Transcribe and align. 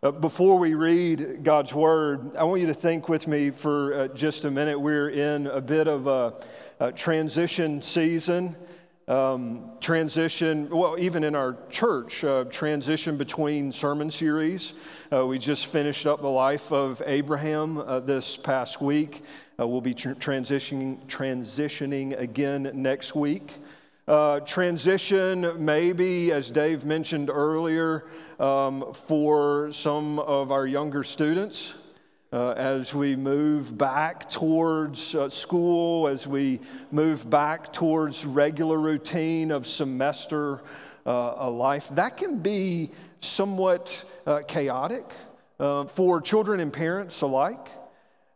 Uh, 0.00 0.12
before 0.12 0.56
we 0.60 0.74
read 0.74 1.42
God's 1.42 1.74
Word, 1.74 2.36
I 2.36 2.44
want 2.44 2.60
you 2.60 2.68
to 2.68 2.74
think 2.74 3.08
with 3.08 3.26
me 3.26 3.50
for 3.50 3.94
uh, 3.94 4.08
just 4.08 4.44
a 4.44 4.50
minute. 4.50 4.78
We're 4.78 5.10
in 5.10 5.48
a 5.48 5.60
bit 5.60 5.88
of 5.88 6.06
a, 6.06 6.34
a 6.78 6.92
transition 6.92 7.82
season. 7.82 8.54
Um, 9.08 9.72
transition, 9.80 10.70
well, 10.70 10.94
even 11.00 11.24
in 11.24 11.34
our 11.34 11.56
church, 11.68 12.22
uh, 12.22 12.44
transition 12.44 13.16
between 13.16 13.72
sermon 13.72 14.12
series. 14.12 14.74
Uh, 15.12 15.26
we 15.26 15.36
just 15.36 15.66
finished 15.66 16.06
up 16.06 16.20
the 16.20 16.28
life 16.28 16.70
of 16.70 17.02
Abraham 17.04 17.78
uh, 17.78 17.98
this 17.98 18.36
past 18.36 18.80
week. 18.80 19.24
Uh, 19.58 19.66
we'll 19.66 19.80
be 19.80 19.94
tr- 19.94 20.10
transitioning, 20.10 21.04
transitioning 21.08 22.16
again 22.16 22.70
next 22.72 23.16
week. 23.16 23.56
Uh, 24.08 24.40
transition, 24.40 25.52
maybe, 25.62 26.32
as 26.32 26.48
Dave 26.50 26.86
mentioned 26.86 27.28
earlier, 27.28 28.06
um, 28.40 28.90
for 28.94 29.70
some 29.70 30.18
of 30.20 30.50
our 30.50 30.66
younger 30.66 31.04
students. 31.04 31.74
Uh, 32.32 32.52
as 32.52 32.94
we 32.94 33.14
move 33.14 33.76
back 33.76 34.26
towards 34.30 35.14
uh, 35.14 35.28
school, 35.28 36.08
as 36.08 36.26
we 36.26 36.58
move 36.90 37.28
back 37.28 37.70
towards 37.70 38.24
regular 38.24 38.78
routine 38.78 39.50
of 39.50 39.66
semester 39.66 40.62
uh, 41.04 41.50
life, 41.50 41.90
that 41.90 42.16
can 42.16 42.38
be 42.38 42.90
somewhat 43.20 44.10
uh, 44.26 44.40
chaotic 44.48 45.04
uh, 45.60 45.84
for 45.84 46.22
children 46.22 46.60
and 46.60 46.72
parents 46.72 47.20
alike. 47.20 47.68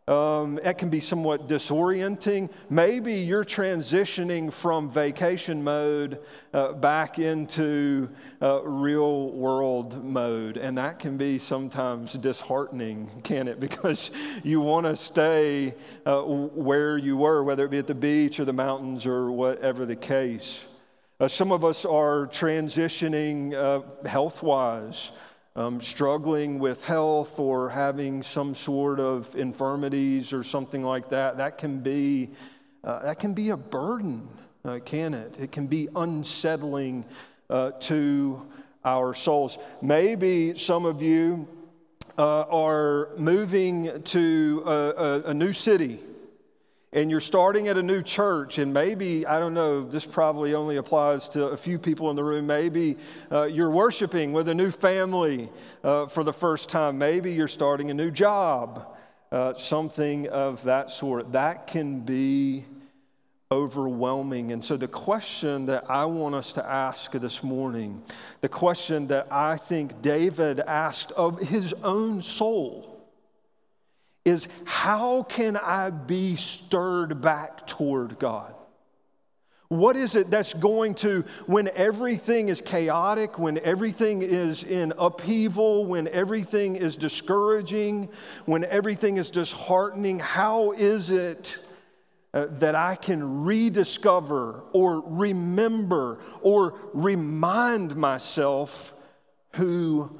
Um, 0.05 0.59
can 0.77 0.89
be 0.89 0.99
somewhat 0.99 1.47
disorienting. 1.47 2.49
Maybe 2.69 3.13
you're 3.13 3.45
transitioning 3.45 4.51
from 4.51 4.89
vacation 4.89 5.63
mode 5.63 6.19
uh, 6.53 6.73
back 6.73 7.19
into 7.19 8.09
uh, 8.41 8.63
real 8.63 9.29
world 9.29 10.03
mode, 10.03 10.57
and 10.57 10.77
that 10.77 10.99
can 10.99 11.15
be 11.15 11.39
sometimes 11.39 12.13
disheartening, 12.13 13.09
can 13.23 13.47
it? 13.47 13.59
Because 13.73 14.11
you 14.43 14.59
want 14.59 14.85
to 14.87 14.95
stay 14.95 15.73
uh, 16.05 16.21
where 16.21 16.97
you 16.97 17.15
were, 17.15 17.41
whether 17.43 17.65
it 17.65 17.71
be 17.71 17.77
at 17.77 17.87
the 17.87 17.95
beach 17.95 18.41
or 18.41 18.45
the 18.45 18.53
mountains 18.53 19.05
or 19.05 19.31
whatever 19.31 19.85
the 19.85 19.95
case. 19.95 20.65
Uh, 21.19 21.29
some 21.29 21.53
of 21.53 21.63
us 21.63 21.85
are 21.85 22.27
transitioning 22.27 23.53
uh, 23.53 23.81
health 24.05 24.43
wise 24.43 25.11
um, 25.55 25.81
struggling 25.81 26.59
with 26.59 26.83
health 26.85 27.39
or 27.39 27.69
having 27.69 28.23
some 28.23 28.55
sort 28.55 28.99
of 28.99 29.35
infirmities 29.35 30.33
or 30.33 30.43
something 30.43 30.81
like 30.83 31.09
that, 31.09 31.37
that 31.37 31.57
can 31.57 31.79
be, 31.79 32.31
uh, 32.83 33.03
that 33.03 33.19
can 33.19 33.33
be 33.33 33.49
a 33.49 33.57
burden, 33.57 34.27
uh, 34.65 34.79
can 34.83 35.13
it? 35.13 35.37
It 35.39 35.51
can 35.51 35.67
be 35.67 35.89
unsettling 35.95 37.05
uh, 37.49 37.71
to 37.81 38.47
our 38.83 39.13
souls. 39.13 39.57
Maybe 39.81 40.57
some 40.57 40.85
of 40.85 41.01
you 41.01 41.47
uh, 42.17 42.41
are 42.41 43.09
moving 43.17 44.01
to 44.01 44.63
a, 44.65 44.71
a, 44.71 45.21
a 45.29 45.33
new 45.33 45.53
city 45.53 45.99
and 46.93 47.09
you're 47.09 47.21
starting 47.21 47.67
at 47.67 47.77
a 47.77 47.81
new 47.81 48.03
church, 48.03 48.59
and 48.59 48.71
maybe, 48.71 49.25
I 49.25 49.39
don't 49.39 49.55
know, 49.55 49.81
this 49.81 50.05
probably 50.05 50.53
only 50.53 50.77
applies 50.77 51.27
to 51.29 51.47
a 51.47 51.57
few 51.57 51.79
people 51.79 52.11
in 52.11 52.15
the 52.15 52.23
room. 52.23 52.45
Maybe 52.45 52.97
uh, 53.31 53.43
you're 53.45 53.71
worshiping 53.71 54.31
with 54.31 54.47
a 54.47 54.53
new 54.53 54.69
family 54.69 55.49
uh, 55.83 56.05
for 56.05 56.23
the 56.23 56.31
first 56.31 56.69
time. 56.69 56.99
Maybe 56.99 57.33
you're 57.33 57.47
starting 57.47 57.89
a 57.89 57.95
new 57.95 58.11
job, 58.11 58.95
uh, 59.31 59.55
something 59.55 60.27
of 60.29 60.63
that 60.65 60.91
sort. 60.91 61.31
That 61.31 61.65
can 61.65 62.01
be 62.01 62.65
overwhelming. 63.51 64.51
And 64.51 64.63
so, 64.63 64.77
the 64.77 64.87
question 64.87 65.65
that 65.65 65.89
I 65.89 66.05
want 66.05 66.35
us 66.35 66.53
to 66.53 66.65
ask 66.65 67.11
this 67.11 67.43
morning, 67.43 68.03
the 68.41 68.49
question 68.49 69.07
that 69.07 69.27
I 69.31 69.57
think 69.57 70.03
David 70.03 70.59
asked 70.59 71.11
of 71.13 71.39
his 71.39 71.73
own 71.83 72.21
soul, 72.21 72.92
is 74.25 74.47
how 74.65 75.23
can 75.23 75.57
I 75.57 75.89
be 75.89 76.35
stirred 76.35 77.21
back 77.21 77.67
toward 77.67 78.19
God? 78.19 78.55
What 79.67 79.95
is 79.95 80.15
it 80.15 80.29
that's 80.29 80.53
going 80.53 80.93
to, 80.95 81.25
when 81.47 81.67
everything 81.73 82.49
is 82.49 82.61
chaotic, 82.61 83.39
when 83.39 83.57
everything 83.59 84.21
is 84.21 84.63
in 84.63 84.93
upheaval, 84.99 85.85
when 85.85 86.07
everything 86.09 86.75
is 86.75 86.95
discouraging, 86.95 88.09
when 88.45 88.65
everything 88.65 89.17
is 89.17 89.31
disheartening, 89.31 90.19
how 90.19 90.73
is 90.73 91.09
it 91.09 91.57
uh, 92.35 92.47
that 92.59 92.75
I 92.75 92.95
can 92.95 93.43
rediscover 93.43 94.63
or 94.73 95.01
remember 95.05 96.19
or 96.41 96.79
remind 96.93 97.95
myself 97.95 98.93
who 99.55 100.19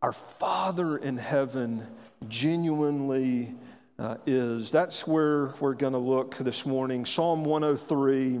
our 0.00 0.12
Father 0.12 0.96
in 0.96 1.18
heaven 1.18 1.86
genuinely 2.28 3.54
uh, 3.98 4.16
is. 4.26 4.70
That's 4.70 5.06
where 5.06 5.54
we're 5.60 5.74
going 5.74 5.92
to 5.92 5.98
look 5.98 6.36
this 6.38 6.66
morning. 6.66 7.06
Psalm 7.06 7.44
103. 7.44 8.40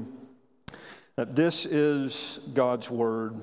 Uh, 1.18 1.26
this 1.28 1.66
is 1.66 2.40
God's 2.54 2.90
word. 2.90 3.36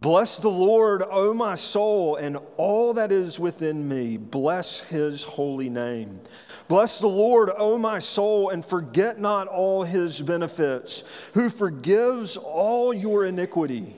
Bless 0.00 0.38
the 0.38 0.48
Lord, 0.48 1.02
O 1.10 1.34
my 1.34 1.56
soul, 1.56 2.16
and 2.16 2.38
all 2.56 2.94
that 2.94 3.10
is 3.10 3.40
within 3.40 3.88
me. 3.88 4.16
Bless 4.16 4.80
his 4.80 5.24
holy 5.24 5.68
name. 5.68 6.20
Bless 6.68 7.00
the 7.00 7.08
Lord, 7.08 7.50
O 7.56 7.78
my 7.78 7.98
soul, 7.98 8.50
and 8.50 8.64
forget 8.64 9.18
not 9.18 9.48
all 9.48 9.82
his 9.82 10.20
benefits, 10.20 11.02
who 11.34 11.50
forgives 11.50 12.36
all 12.36 12.94
your 12.94 13.24
iniquity, 13.24 13.96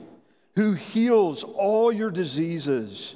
who 0.55 0.73
heals 0.73 1.43
all 1.43 1.91
your 1.91 2.09
diseases 2.09 3.15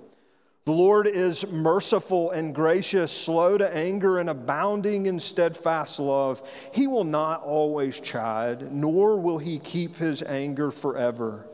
The 0.65 0.71
Lord 0.71 1.07
is 1.07 1.51
merciful 1.51 2.29
and 2.29 2.53
gracious, 2.53 3.11
slow 3.11 3.57
to 3.57 3.75
anger, 3.75 4.19
and 4.19 4.29
abounding 4.29 5.07
in 5.07 5.19
steadfast 5.19 5.99
love. 5.99 6.43
He 6.71 6.85
will 6.85 7.03
not 7.03 7.41
always 7.41 7.99
chide, 7.99 8.71
nor 8.71 9.17
will 9.17 9.39
he 9.39 9.57
keep 9.57 9.95
his 9.95 10.21
anger 10.21 10.69
forever. 10.69 11.47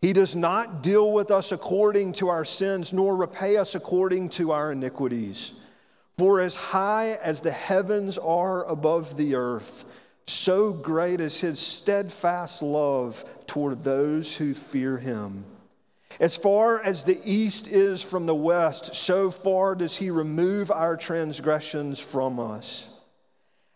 He 0.00 0.12
does 0.12 0.36
not 0.36 0.82
deal 0.84 1.12
with 1.12 1.32
us 1.32 1.50
according 1.50 2.12
to 2.14 2.28
our 2.28 2.44
sins, 2.44 2.92
nor 2.92 3.16
repay 3.16 3.56
us 3.56 3.74
according 3.74 4.28
to 4.30 4.52
our 4.52 4.70
iniquities. 4.70 5.50
For 6.16 6.40
as 6.40 6.54
high 6.54 7.18
as 7.22 7.40
the 7.40 7.50
heavens 7.50 8.18
are 8.18 8.64
above 8.66 9.16
the 9.16 9.34
earth, 9.34 9.84
so 10.28 10.72
great 10.72 11.20
is 11.20 11.40
his 11.40 11.58
steadfast 11.58 12.62
love 12.62 13.24
toward 13.48 13.82
those 13.82 14.36
who 14.36 14.54
fear 14.54 14.98
him. 14.98 15.44
As 16.20 16.36
far 16.36 16.80
as 16.80 17.04
the 17.04 17.20
east 17.24 17.66
is 17.66 18.02
from 18.02 18.26
the 18.26 18.34
west, 18.34 18.94
so 18.94 19.30
far 19.30 19.74
does 19.74 19.96
he 19.96 20.10
remove 20.10 20.70
our 20.70 20.96
transgressions 20.96 21.98
from 21.98 22.38
us. 22.38 22.88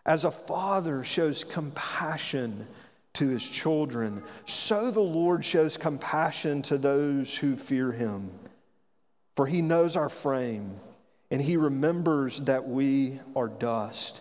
As 0.06 0.25
a 0.25 0.31
father 0.31 1.04
shows 1.04 1.44
compassion 1.44 2.66
to 3.15 3.28
his 3.28 3.49
children, 3.49 4.22
so 4.47 4.91
the 4.91 5.00
Lord 5.00 5.44
shows 5.44 5.76
compassion 5.76 6.62
to 6.62 6.78
those 6.78 7.37
who 7.37 7.56
fear 7.56 7.93
him. 7.93 8.31
For 9.37 9.47
he 9.47 9.60
knows 9.60 9.97
our 9.97 10.09
frame, 10.09 10.78
and 11.31 11.43
he 11.43 11.56
remembers 11.56 12.41
that 12.43 12.69
we 12.69 13.20
are 13.37 13.49
dust. 13.49 14.20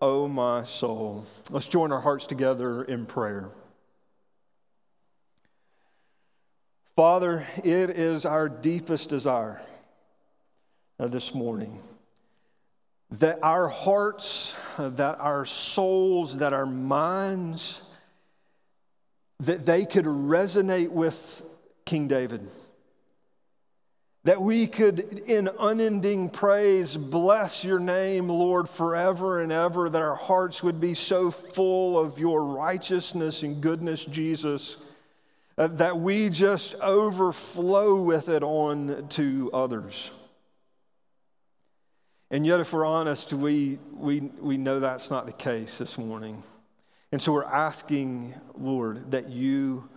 O 0.00 0.28
my 0.28 0.64
soul. 0.64 1.26
Let's 1.50 1.68
join 1.68 1.92
our 1.92 2.00
hearts 2.00 2.26
together 2.26 2.82
in 2.82 3.06
prayer. 3.06 3.50
Father, 6.96 7.46
it 7.58 7.90
is 7.90 8.24
our 8.24 8.48
deepest 8.48 9.08
desire 9.08 9.60
uh, 10.98 11.08
this 11.08 11.34
morning 11.34 11.80
that 13.10 13.38
our 13.42 13.68
hearts, 13.68 14.54
uh, 14.78 14.88
that 14.90 15.18
our 15.18 15.44
souls, 15.44 16.38
that 16.38 16.52
our 16.52 16.66
minds, 16.66 17.82
that 19.40 19.66
they 19.66 19.84
could 19.84 20.04
resonate 20.04 20.90
with 20.90 21.42
King 21.84 22.06
David. 22.06 22.48
That 24.24 24.42
we 24.42 24.66
could, 24.66 25.00
in 25.26 25.48
unending 25.58 26.28
praise, 26.28 26.96
bless 26.96 27.64
your 27.64 27.80
name, 27.80 28.28
Lord, 28.28 28.68
forever 28.68 29.40
and 29.40 29.50
ever. 29.50 29.88
That 29.88 30.02
our 30.02 30.14
hearts 30.14 30.62
would 30.62 30.78
be 30.78 30.92
so 30.92 31.30
full 31.30 31.98
of 31.98 32.18
your 32.18 32.44
righteousness 32.44 33.42
and 33.42 33.62
goodness, 33.62 34.04
Jesus, 34.04 34.76
uh, 35.56 35.68
that 35.68 35.98
we 35.98 36.28
just 36.28 36.74
overflow 36.76 38.02
with 38.02 38.28
it 38.28 38.42
on 38.42 39.08
to 39.08 39.50
others. 39.54 40.10
And 42.30 42.46
yet, 42.46 42.60
if 42.60 42.72
we're 42.72 42.84
honest, 42.84 43.32
we, 43.32 43.78
we, 43.92 44.20
we 44.20 44.56
know 44.56 44.80
that's 44.80 45.10
not 45.10 45.26
the 45.26 45.32
case 45.32 45.78
this 45.78 45.98
morning. 45.98 46.42
And 47.10 47.20
so 47.20 47.32
we're 47.32 47.42
asking, 47.42 48.34
Lord, 48.56 49.10
that 49.10 49.30
you 49.30 49.88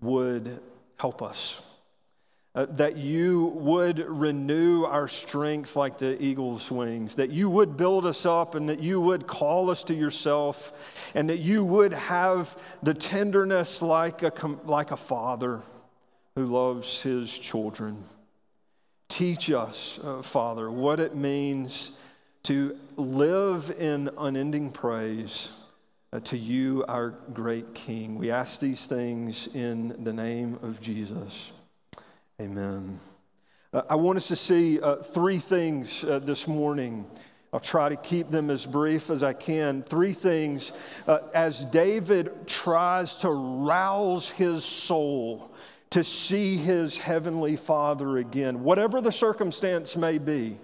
would 0.00 0.60
help 0.98 1.22
us, 1.22 1.62
uh, 2.54 2.66
that 2.70 2.96
you 2.96 3.46
would 3.56 3.98
renew 4.00 4.84
our 4.84 5.06
strength 5.06 5.76
like 5.76 5.98
the 5.98 6.20
eagle's 6.22 6.70
wings, 6.70 7.14
that 7.14 7.30
you 7.30 7.48
would 7.48 7.76
build 7.76 8.04
us 8.04 8.26
up, 8.26 8.54
and 8.54 8.68
that 8.68 8.80
you 8.80 9.00
would 9.00 9.26
call 9.26 9.70
us 9.70 9.84
to 9.84 9.94
yourself, 9.94 10.72
and 11.14 11.30
that 11.30 11.38
you 11.38 11.64
would 11.64 11.92
have 11.92 12.60
the 12.82 12.94
tenderness 12.94 13.82
like 13.82 14.22
a, 14.22 14.32
like 14.64 14.90
a 14.90 14.96
father 14.96 15.60
who 16.34 16.46
loves 16.46 17.02
his 17.02 17.36
children. 17.38 18.02
Teach 19.08 19.50
us, 19.50 20.00
uh, 20.02 20.22
Father, 20.22 20.70
what 20.70 20.98
it 21.00 21.14
means 21.14 21.92
to 22.44 22.76
live 22.96 23.74
in 23.78 24.10
unending 24.18 24.70
praise 24.70 25.50
uh, 26.12 26.20
to 26.20 26.36
you, 26.36 26.84
our 26.88 27.10
great 27.32 27.74
King. 27.74 28.18
We 28.18 28.30
ask 28.30 28.60
these 28.60 28.86
things 28.86 29.48
in 29.54 30.02
the 30.02 30.12
name 30.12 30.58
of 30.62 30.80
Jesus. 30.80 31.52
Amen. 32.40 32.98
Uh, 33.70 33.82
I 33.90 33.96
want 33.96 34.16
us 34.16 34.28
to 34.28 34.36
see 34.36 34.80
uh, 34.80 34.96
three 34.96 35.36
things 35.36 36.02
uh, 36.04 36.20
this 36.20 36.48
morning. 36.48 37.04
I'll 37.52 37.60
try 37.60 37.90
to 37.90 37.96
keep 37.96 38.30
them 38.30 38.48
as 38.48 38.64
brief 38.64 39.10
as 39.10 39.22
I 39.22 39.34
can. 39.34 39.82
Three 39.82 40.14
things 40.14 40.72
uh, 41.06 41.18
as 41.34 41.66
David 41.66 42.46
tries 42.46 43.18
to 43.18 43.28
rouse 43.28 44.30
his 44.30 44.64
soul 44.64 45.54
to 45.90 46.02
see 46.02 46.56
his 46.56 46.96
heavenly 46.96 47.56
Father 47.56 48.16
again, 48.16 48.64
whatever 48.64 49.02
the 49.02 49.12
circumstance 49.12 49.94
may 49.94 50.16
be. 50.16 50.56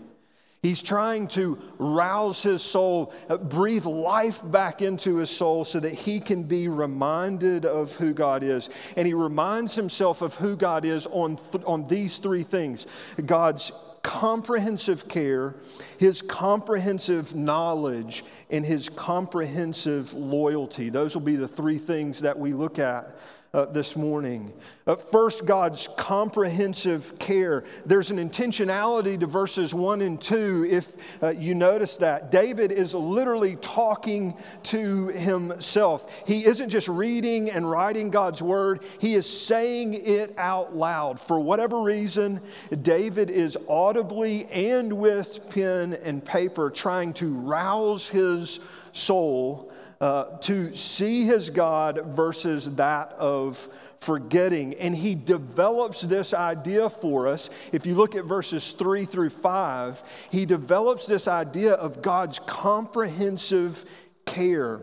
He's 0.67 0.83
trying 0.83 1.29
to 1.29 1.63
rouse 1.79 2.43
his 2.43 2.61
soul, 2.61 3.13
uh, 3.29 3.37
breathe 3.37 3.87
life 3.87 4.41
back 4.43 4.83
into 4.83 5.19
his 5.19 5.31
soul 5.31 5.65
so 5.65 5.79
that 5.79 5.95
he 5.95 6.19
can 6.19 6.43
be 6.43 6.67
reminded 6.67 7.65
of 7.65 7.95
who 7.95 8.13
God 8.13 8.43
is. 8.43 8.69
And 8.97 9.07
he 9.07 9.15
reminds 9.15 9.77
himself 9.77 10.23
of 10.23 10.35
who 10.35 10.57
God 10.57 10.85
is 10.85 11.07
on, 11.07 11.37
th- 11.37 11.63
on 11.65 11.87
these 11.87 12.19
three 12.19 12.43
things 12.43 12.89
God's 13.25 13.71
comprehensive 14.03 15.07
care, 15.09 15.55
his 15.99 16.21
comprehensive 16.21 17.37
knowledge, 17.37 18.25
and 18.51 18.65
his 18.65 18.89
comprehensive 18.89 20.15
loyalty. 20.15 20.89
Those 20.89 21.15
will 21.15 21.23
be 21.23 21.37
the 21.37 21.47
three 21.47 21.79
things 21.79 22.23
that 22.23 22.37
we 22.37 22.53
look 22.53 22.81
at 22.81 23.17
uh, 23.57 23.65
this 23.65 23.97
morning. 23.97 24.53
Uh, 24.87 24.95
first, 24.95 25.47
God's 25.47 25.89
comprehensive 25.97 27.19
care. 27.19 27.65
There's 27.87 28.11
an 28.11 28.19
intentionality 28.19 29.19
to 29.19 29.27
verses 29.27 29.73
one 29.73 30.03
and 30.03 30.21
two, 30.21 30.67
if 30.71 30.95
uh, 31.23 31.31
you 31.31 31.55
notice 31.55 31.97
that. 31.97 32.31
David 32.31 32.71
is 32.71 32.95
literally 32.95 33.57
talking 33.57 34.37
to 34.65 35.07
himself. 35.09 36.25
He 36.27 36.45
isn't 36.45 36.69
just 36.69 36.87
reading 36.87 37.51
and 37.51 37.69
writing 37.69 38.11
God's 38.11 38.43
word, 38.43 38.85
he 39.01 39.15
is 39.15 39.27
saying 39.27 39.95
it 39.95 40.35
out 40.37 40.77
loud. 40.77 41.19
For 41.19 41.41
whatever 41.41 41.81
reason, 41.81 42.43
David 42.83 43.31
is 43.31 43.57
audibly 43.71 44.45
and 44.47 44.93
with 44.93 45.49
pen 45.49 45.95
and 46.05 46.23
paper 46.23 46.69
trying 46.69 47.15
to 47.15 47.33
rouse 47.33 48.07
his 48.07 48.61
soul 48.93 49.73
uh, 50.01 50.39
to 50.39 50.75
see 50.75 51.25
his 51.25 51.51
God 51.51 52.07
versus 52.07 52.75
that 52.77 53.13
of 53.13 53.69
forgetting. 54.01 54.75
And 54.75 54.95
he 54.95 55.15
develops 55.15 56.03
this 56.03 56.35
idea 56.35 56.91
for 56.91 57.29
us. 57.29 57.51
If 57.73 57.87
you 57.87 57.95
look 57.95 58.15
at 58.15 58.25
verses 58.25 58.73
three 58.73 59.05
through 59.05 59.31
five, 59.31 60.03
he 60.31 60.45
develops 60.47 61.07
this 61.07 61.29
idea 61.29 61.75
of 61.75 62.03
God's 62.03 62.39
comprehensive 62.39 63.85
care. 64.27 64.81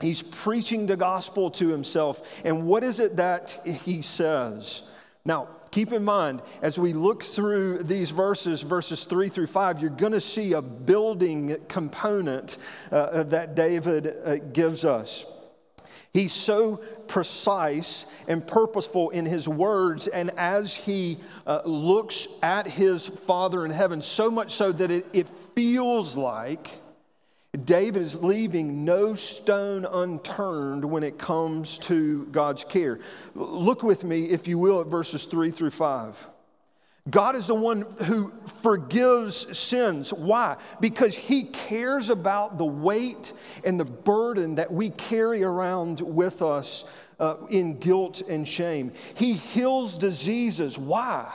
He's 0.00 0.22
preaching 0.22 0.86
the 0.86 0.96
gospel 0.96 1.50
to 1.52 1.68
himself. 1.68 2.22
And 2.44 2.66
what 2.66 2.84
is 2.84 3.00
it 3.00 3.16
that 3.16 3.60
he 3.84 4.02
says? 4.02 4.82
Now, 5.24 5.48
keep 5.74 5.92
in 5.92 6.04
mind, 6.04 6.40
as 6.62 6.78
we 6.78 6.92
look 6.92 7.24
through 7.24 7.78
these 7.78 8.12
verses, 8.12 8.62
verses 8.62 9.06
three 9.06 9.28
through 9.28 9.48
five, 9.48 9.80
you're 9.80 9.90
going 9.90 10.12
to 10.12 10.20
see 10.20 10.52
a 10.52 10.62
building 10.62 11.56
component 11.66 12.58
uh, 12.92 13.24
that 13.24 13.56
David 13.56 14.06
uh, 14.06 14.36
gives 14.36 14.84
us. 14.84 15.26
He's 16.12 16.32
so 16.32 16.76
precise 17.08 18.06
and 18.28 18.46
purposeful 18.46 19.10
in 19.10 19.26
his 19.26 19.48
words, 19.48 20.06
and 20.06 20.30
as 20.36 20.76
he 20.76 21.18
uh, 21.44 21.62
looks 21.64 22.28
at 22.40 22.68
his 22.68 23.08
Father 23.08 23.64
in 23.64 23.72
heaven, 23.72 24.00
so 24.00 24.30
much 24.30 24.52
so 24.52 24.70
that 24.70 24.92
it, 24.92 25.06
it 25.12 25.28
feels 25.56 26.16
like 26.16 26.70
David 27.62 28.02
is 28.02 28.20
leaving 28.20 28.84
no 28.84 29.14
stone 29.14 29.84
unturned 29.84 30.84
when 30.84 31.04
it 31.04 31.18
comes 31.18 31.78
to 31.78 32.26
God's 32.26 32.64
care. 32.64 32.98
Look 33.34 33.82
with 33.82 34.02
me, 34.02 34.26
if 34.26 34.48
you 34.48 34.58
will, 34.58 34.80
at 34.80 34.88
verses 34.88 35.26
three 35.26 35.50
through 35.50 35.70
five. 35.70 36.26
God 37.10 37.36
is 37.36 37.46
the 37.46 37.54
one 37.54 37.82
who 38.06 38.32
forgives 38.62 39.56
sins. 39.56 40.12
Why? 40.12 40.56
Because 40.80 41.14
He 41.14 41.44
cares 41.44 42.08
about 42.08 42.56
the 42.56 42.64
weight 42.64 43.34
and 43.62 43.78
the 43.78 43.84
burden 43.84 44.54
that 44.54 44.72
we 44.72 44.90
carry 44.90 45.44
around 45.44 46.00
with 46.00 46.40
us 46.40 46.84
uh, 47.20 47.36
in 47.50 47.78
guilt 47.78 48.22
and 48.22 48.48
shame. 48.48 48.90
He 49.14 49.34
heals 49.34 49.98
diseases. 49.98 50.78
Why? 50.78 51.30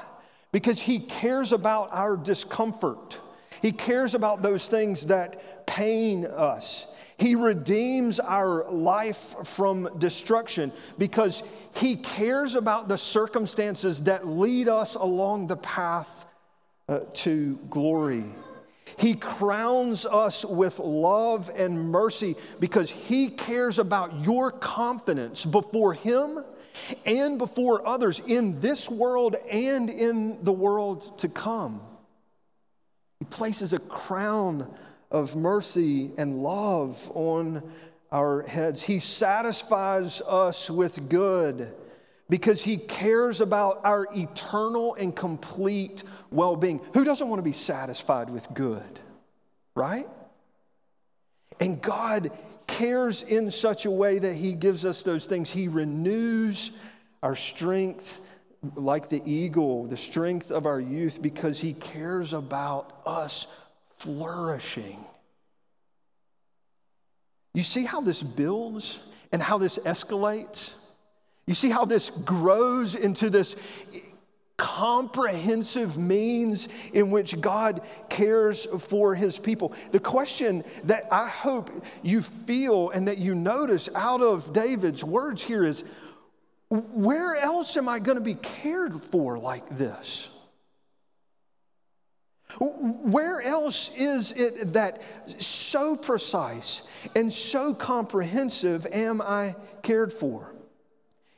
Because 0.52 0.82
He 0.82 1.00
cares 1.00 1.52
about 1.54 1.90
our 1.94 2.18
discomfort. 2.18 3.20
He 3.62 3.72
cares 3.72 4.16
about 4.16 4.42
those 4.42 4.68
things 4.68 5.06
that 5.08 5.59
pain 5.70 6.26
us. 6.26 6.88
He 7.18 7.36
redeems 7.36 8.20
our 8.20 8.70
life 8.72 9.36
from 9.46 9.90
destruction 10.00 10.72
because 10.98 11.44
He 11.76 11.96
cares 11.96 12.56
about 12.56 12.88
the 12.88 12.98
circumstances 12.98 14.04
that 14.04 14.28
lead 14.28 14.68
us 14.68 14.96
along 14.96 15.48
the 15.48 15.58
path 15.58 16.26
uh, 16.88 17.02
to 17.14 17.58
glory. 17.70 18.24
He 18.98 19.14
crowns 19.14 20.06
us 20.06 20.44
with 20.44 20.80
love 20.80 21.52
and 21.56 21.92
mercy 21.92 22.36
because 22.60 22.90
He 22.90 23.28
cares 23.28 23.78
about 23.78 24.26
your 24.26 24.50
confidence 24.50 25.46
before 25.46 25.94
Him 25.94 26.44
and 27.06 27.38
before 27.38 27.86
others 27.88 28.22
in 28.26 28.60
this 28.60 28.90
world 28.90 29.36
and 29.52 29.90
in 29.90 30.44
the 30.44 30.54
world 30.54 31.20
to 31.20 31.28
come. 31.28 31.82
He 33.20 33.26
places 33.26 33.74
a 33.74 33.80
crown 33.80 34.74
of 35.12 35.36
mercy 35.36 36.12
and 36.18 36.44
love 36.44 37.12
on 37.16 37.64
our 38.12 38.42
heads. 38.44 38.82
He 38.82 39.00
satisfies 39.00 40.22
us 40.22 40.70
with 40.70 41.10
good 41.10 41.74
because 42.30 42.64
He 42.64 42.78
cares 42.78 43.42
about 43.42 43.82
our 43.84 44.08
eternal 44.16 44.96
and 44.96 45.16
complete 45.16 46.04
well 46.32 46.56
being. 46.56 46.82
Who 46.94 47.04
doesn't 47.04 47.28
want 47.28 47.40
to 47.40 47.44
be 47.44 47.52
satisfied 47.52 48.30
with 48.30 48.48
good, 48.54 49.00
right? 49.76 50.08
And 51.60 51.82
God 51.82 52.32
cares 52.68 53.24
in 53.24 53.52
such 53.52 53.86
a 53.86 53.92
way 53.92 54.20
that 54.20 54.34
He 54.34 54.54
gives 54.54 54.86
us 54.86 55.04
those 55.04 55.26
things. 55.26 55.50
He 55.50 55.68
renews 55.68 56.72
our 57.22 57.36
strength 57.36 58.22
like 58.76 59.10
the 59.10 59.22
eagle, 59.26 59.86
the 59.86 59.98
strength 59.98 60.52
of 60.52 60.66
our 60.66 60.80
youth, 60.80 61.22
because 61.22 61.60
He 61.60 61.74
cares 61.74 62.34
about 62.34 63.02
us 63.06 63.48
flourishing. 64.00 65.04
You 67.54 67.64
see 67.64 67.84
how 67.84 68.02
this 68.02 68.24
builds? 68.24 69.00
and 69.32 69.42
how 69.42 69.58
this 69.58 69.78
escalates? 69.80 70.76
You 71.46 71.54
see 71.54 71.70
how 71.70 71.86
this 71.86 72.10
grows 72.10 72.96
into 72.96 73.30
this 73.30 73.56
comprehensive 74.58 75.98
means 75.98 76.68
in 76.94 77.12
which 77.12 77.40
God 77.40 77.82
cares 78.10 78.66
for 78.66 79.16
his 79.16 79.40
people. 79.40 79.74
The 79.92 80.00
question 80.00 80.64
that 80.84 81.08
I 81.12 81.28
hope 81.28 81.72
you 82.04 82.22
feel 82.22 82.90
and 82.90 83.08
that 83.08 83.20
you 83.20 83.36
notice 83.36 83.90
out 83.96 84.22
of 84.22 84.52
David's 84.52 85.04
words 85.04 85.42
here 85.42 85.64
is 85.64 85.84
where 86.70 87.36
else 87.36 87.78
am 87.78 87.88
I 87.88 88.00
going 88.00 88.18
to 88.18 88.24
be 88.24 88.36
cared 88.36 89.02
for 89.02 89.40
like 89.40 89.78
this? 89.78 90.30
Where 92.60 93.42
else 93.42 93.90
is 93.96 94.34
it 94.34 94.74
that 94.74 95.02
so 95.42 95.96
precise 95.96 96.84
and 97.16 97.32
so 97.32 97.74
comprehensive 97.74 98.86
am 98.92 99.22
I 99.22 99.56
cared 99.82 100.12
for? 100.12 100.54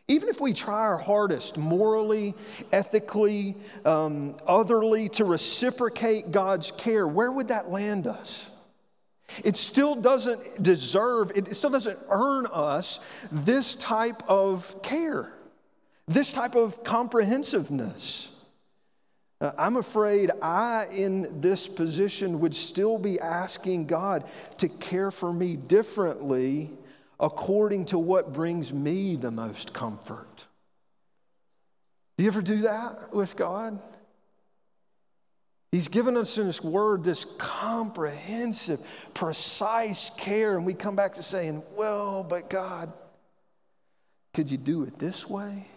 Even 0.07 0.29
if 0.29 0.41
we 0.41 0.51
try 0.51 0.79
our 0.79 0.97
hardest, 0.97 1.57
morally, 1.57 2.33
ethically, 2.71 3.55
um, 3.85 4.35
otherly, 4.45 5.07
to 5.09 5.23
reciprocate 5.23 6.31
God's 6.31 6.71
care, 6.71 7.07
where 7.07 7.31
would 7.31 7.49
that 7.49 7.71
land 7.71 8.07
us? 8.07 8.49
It 9.43 9.55
still 9.55 9.95
doesn't 9.95 10.61
deserve, 10.61 11.31
it 11.35 11.55
still 11.55 11.69
doesn't 11.69 11.99
earn 12.09 12.47
us 12.47 12.99
this 13.31 13.75
type 13.75 14.23
of 14.27 14.81
care, 14.81 15.31
this 16.07 16.31
type 16.31 16.55
of 16.55 16.83
comprehensiveness. 16.83 18.35
Uh, 19.41 19.51
I'm 19.57 19.75
afraid 19.75 20.29
I, 20.39 20.85
in 20.93 21.41
this 21.41 21.67
position, 21.67 22.39
would 22.41 22.53
still 22.55 22.99
be 22.99 23.19
asking 23.19 23.87
God 23.87 24.23
to 24.59 24.69
care 24.69 25.09
for 25.09 25.33
me 25.33 25.55
differently 25.55 26.69
according 27.19 27.85
to 27.85 27.97
what 27.97 28.33
brings 28.33 28.71
me 28.71 29.15
the 29.15 29.31
most 29.31 29.73
comfort. 29.73 30.45
Do 32.17 32.23
you 32.23 32.29
ever 32.29 32.43
do 32.43 32.61
that 32.61 33.13
with 33.13 33.35
God? 33.35 33.79
He's 35.71 35.87
given 35.87 36.17
us 36.17 36.37
in 36.37 36.45
His 36.45 36.61
Word 36.61 37.03
this 37.03 37.25
comprehensive, 37.37 38.79
precise 39.15 40.11
care, 40.17 40.55
and 40.55 40.65
we 40.65 40.75
come 40.75 40.95
back 40.95 41.13
to 41.13 41.23
saying, 41.23 41.63
Well, 41.75 42.23
but 42.23 42.49
God, 42.49 42.93
could 44.35 44.51
you 44.51 44.57
do 44.57 44.83
it 44.83 44.99
this 44.99 45.27
way? 45.27 45.67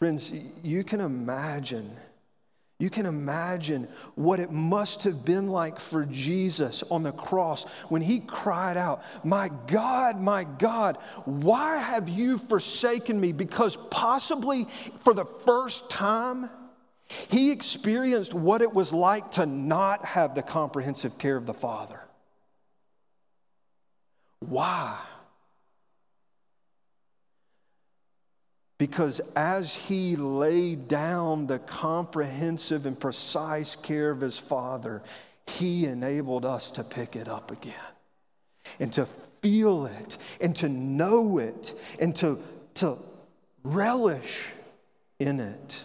Friends, 0.00 0.32
you 0.64 0.82
can 0.82 1.00
imagine 1.00 1.96
you 2.80 2.88
can 2.88 3.04
imagine 3.04 3.88
what 4.14 4.40
it 4.40 4.50
must 4.50 5.02
have 5.02 5.22
been 5.22 5.48
like 5.48 5.78
for 5.78 6.06
Jesus 6.06 6.82
on 6.90 7.02
the 7.02 7.12
cross 7.12 7.64
when 7.90 8.00
he 8.00 8.20
cried 8.20 8.78
out, 8.78 9.02
My 9.22 9.50
God, 9.66 10.18
my 10.18 10.44
God, 10.44 10.96
why 11.26 11.76
have 11.76 12.08
you 12.08 12.38
forsaken 12.38 13.20
me? 13.20 13.32
Because 13.32 13.76
possibly 13.90 14.64
for 15.00 15.12
the 15.12 15.26
first 15.26 15.90
time, 15.90 16.48
he 17.28 17.52
experienced 17.52 18.32
what 18.32 18.62
it 18.62 18.72
was 18.72 18.94
like 18.94 19.32
to 19.32 19.44
not 19.44 20.02
have 20.06 20.34
the 20.34 20.42
comprehensive 20.42 21.18
care 21.18 21.36
of 21.36 21.44
the 21.44 21.52
Father. 21.52 22.00
Why? 24.38 24.96
Because 28.80 29.20
as 29.36 29.74
he 29.74 30.16
laid 30.16 30.88
down 30.88 31.46
the 31.46 31.58
comprehensive 31.58 32.86
and 32.86 32.98
precise 32.98 33.76
care 33.76 34.10
of 34.10 34.22
his 34.22 34.38
Father, 34.38 35.02
he 35.46 35.84
enabled 35.84 36.46
us 36.46 36.70
to 36.70 36.82
pick 36.82 37.14
it 37.14 37.28
up 37.28 37.50
again 37.50 37.74
and 38.78 38.90
to 38.94 39.04
feel 39.42 39.84
it 39.84 40.16
and 40.40 40.56
to 40.56 40.70
know 40.70 41.36
it 41.36 41.78
and 41.98 42.16
to, 42.16 42.38
to 42.72 42.96
relish 43.62 44.46
in 45.18 45.40
it. 45.40 45.84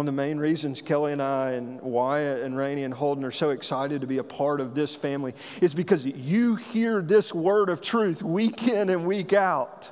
One 0.00 0.08
of 0.08 0.14
the 0.14 0.22
main 0.22 0.38
reasons 0.38 0.80
Kelly 0.80 1.12
and 1.12 1.20
I 1.20 1.50
and 1.50 1.78
Wyatt 1.82 2.42
and 2.42 2.56
Rainey 2.56 2.84
and 2.84 2.94
Holden 2.94 3.22
are 3.22 3.30
so 3.30 3.50
excited 3.50 4.00
to 4.00 4.06
be 4.06 4.16
a 4.16 4.24
part 4.24 4.62
of 4.62 4.74
this 4.74 4.96
family 4.96 5.34
is 5.60 5.74
because 5.74 6.06
you 6.06 6.56
hear 6.56 7.02
this 7.02 7.34
word 7.34 7.68
of 7.68 7.82
truth 7.82 8.22
week 8.22 8.66
in 8.66 8.88
and 8.88 9.04
week 9.04 9.34
out. 9.34 9.90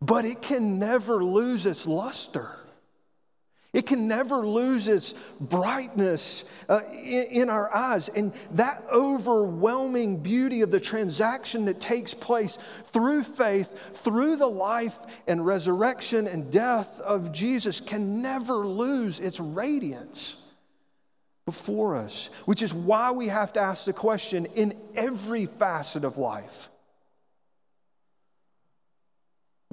But 0.00 0.24
it 0.26 0.42
can 0.42 0.78
never 0.78 1.24
lose 1.24 1.66
its 1.66 1.88
luster. 1.88 2.54
It 3.74 3.86
can 3.86 4.06
never 4.06 4.46
lose 4.46 4.86
its 4.86 5.14
brightness 5.40 6.44
uh, 6.68 6.80
in, 6.92 7.24
in, 7.30 7.50
our 7.50 7.74
eyes. 7.74 8.08
And 8.08 8.32
that 8.52 8.84
overwhelming 8.90 10.18
beauty 10.18 10.62
of 10.62 10.70
the 10.70 10.78
transaction 10.78 11.64
that 11.64 11.80
takes 11.80 12.14
place 12.14 12.56
through 12.84 13.24
faith, 13.24 13.96
through 13.96 14.36
the 14.36 14.46
life 14.46 14.98
and 15.26 15.44
resurrection 15.44 16.28
and 16.28 16.52
death 16.52 17.00
of 17.00 17.32
Jesus, 17.32 17.80
can 17.80 18.22
never 18.22 18.64
lose 18.64 19.18
its 19.18 19.40
radiance 19.40 20.36
before 21.44 21.96
us, 21.96 22.30
which 22.44 22.62
is 22.62 22.72
why 22.72 23.10
we 23.10 23.26
have 23.26 23.52
to 23.54 23.60
ask 23.60 23.86
the 23.86 23.92
question 23.92 24.46
in 24.54 24.72
every 24.94 25.46
facet 25.46 26.04
of 26.04 26.16
life 26.16 26.68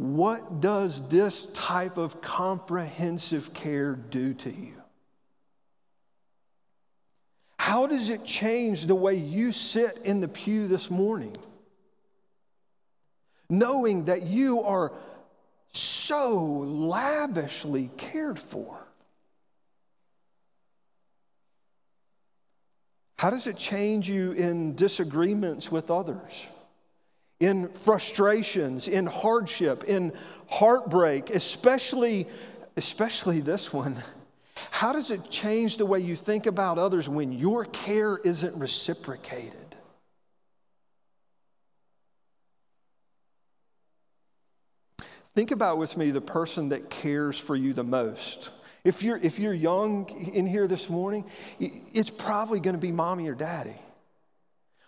what 0.01 0.62
does 0.62 1.08
this 1.10 1.46
type 1.53 1.98
of 1.98 2.22
comprehensive 2.22 3.53
care 3.53 3.93
do 3.93 4.34
to 4.34 4.50
you? 4.50 4.74
How 7.60 7.86
does 7.86 8.10
it 8.10 8.25
change 8.25 8.88
the 8.88 8.96
way 8.96 9.13
you 9.13 9.51
sit 9.51 10.00
in 10.03 10.20
the 10.20 10.27
pew 10.27 10.67
this 10.67 10.89
morning? 10.89 11.38
Knowing 13.48 14.05
that 14.05 14.24
you 14.24 14.63
are 14.63 14.91
so 15.72 16.41
lavishly 16.41 17.91
cared 17.98 18.39
for. 18.39 18.79
How 23.20 23.29
does 23.29 23.46
it 23.46 23.55
change 23.55 24.10
you 24.10 24.31
in 24.31 24.74
disagreements 24.74 25.72
with 25.72 25.91
others? 25.91 26.48
In 27.41 27.67
frustrations, 27.69 28.88
in 28.88 29.07
hardship, 29.07 29.83
in 29.86 30.13
heartbreak, 30.48 31.31
especially, 31.31 32.27
especially 32.77 33.41
this 33.41 33.74
one. 33.74 33.95
How 34.69 34.93
does 34.93 35.10
it 35.10 35.29
change 35.31 35.77
the 35.77 35.86
way 35.86 36.00
you 36.00 36.15
think 36.15 36.45
about 36.45 36.77
others 36.77 37.10
when 37.10 37.31
your 37.31 37.65
care 37.65 38.17
isn't 38.17 38.55
reciprocated? 38.55 39.75
Think 45.33 45.50
about 45.50 45.79
with 45.79 45.98
me 45.98 46.12
the 46.12 46.21
person 46.21 46.69
that 46.69 46.91
cares 46.91 47.39
for 47.39 47.55
you 47.55 47.74
the 47.74 47.83
most. 47.83 48.51
If 48.83 49.01
you're, 49.01 49.17
if 49.17 49.39
you're 49.39 49.53
young 49.53 50.07
in 50.33 50.45
here 50.45 50.67
this 50.67 50.89
morning, 50.91 51.25
it's 51.60 52.12
probably 52.12 52.60
going 52.60 52.75
to 52.75 52.81
be 52.81 52.91
mommy 52.91 53.27
or 53.29 53.36
daddy 53.36 53.77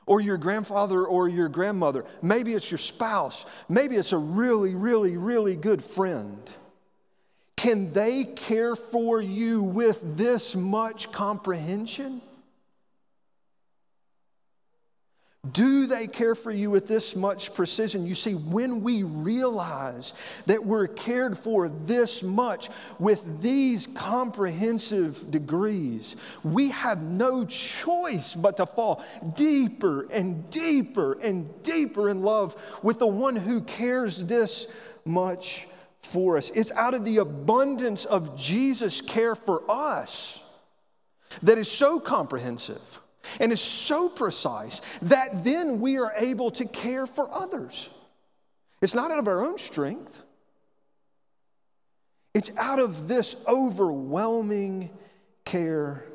or 0.05 0.21
your 0.21 0.37
grandfather 0.37 1.05
or 1.05 1.27
your 1.27 1.49
grandmother. 1.49 2.05
Maybe 2.21 2.53
it's 2.53 2.69
your 2.69 2.77
spouse. 2.77 3.45
Maybe 3.69 3.95
it's 3.95 4.11
a 4.11 4.17
really, 4.17 4.75
really, 4.75 5.17
really 5.17 5.55
good 5.55 5.83
friend. 5.83 6.51
Can 7.55 7.93
they 7.93 8.25
care 8.25 8.75
for 8.75 9.21
you 9.21 9.63
with 9.63 10.17
this 10.17 10.55
much 10.55 11.11
comprehension? 11.11 12.21
Do 15.51 15.87
they 15.87 16.07
care 16.07 16.35
for 16.35 16.51
you 16.51 16.69
with 16.69 16.87
this 16.87 17.17
much 17.17 17.53
precision? 17.53 18.07
You 18.07 18.15
see, 18.15 18.33
when 18.33 18.81
we 18.81 19.03
realize 19.03 20.13
that 20.45 20.63
we're 20.63 20.87
cared 20.87 21.37
for 21.37 21.67
this 21.67 22.23
much 22.23 22.69
with 22.97 23.41
these 23.41 23.85
comprehensive 23.87 25.29
degrees, 25.31 26.15
we 26.45 26.69
have 26.69 27.03
no 27.03 27.43
choice 27.43 28.33
but 28.33 28.55
to 28.55 28.65
fall 28.65 29.03
deeper 29.35 30.07
and 30.11 30.49
deeper 30.49 31.19
and 31.21 31.61
deeper 31.61 32.07
in 32.07 32.21
love 32.21 32.55
with 32.81 32.99
the 32.99 33.07
one 33.07 33.35
who 33.35 33.59
cares 33.59 34.23
this 34.23 34.67
much 35.03 35.67
for 36.01 36.37
us. 36.37 36.51
It's 36.51 36.71
out 36.71 36.93
of 36.93 37.03
the 37.03 37.17
abundance 37.17 38.05
of 38.05 38.37
Jesus' 38.37 39.01
care 39.01 39.35
for 39.35 39.69
us 39.69 40.41
that 41.41 41.57
is 41.57 41.69
so 41.69 41.99
comprehensive 41.99 43.01
and 43.39 43.51
is 43.51 43.61
so 43.61 44.09
precise 44.09 44.81
that 45.01 45.43
then 45.43 45.79
we 45.79 45.97
are 45.97 46.13
able 46.15 46.51
to 46.51 46.65
care 46.65 47.05
for 47.05 47.33
others. 47.33 47.89
It's 48.81 48.93
not 48.93 49.11
out 49.11 49.19
of 49.19 49.27
our 49.27 49.45
own 49.45 49.57
strength, 49.57 50.21
it's 52.33 52.55
out 52.57 52.79
of 52.79 53.07
this 53.07 53.35
overwhelming 53.47 54.89
care 55.45 56.05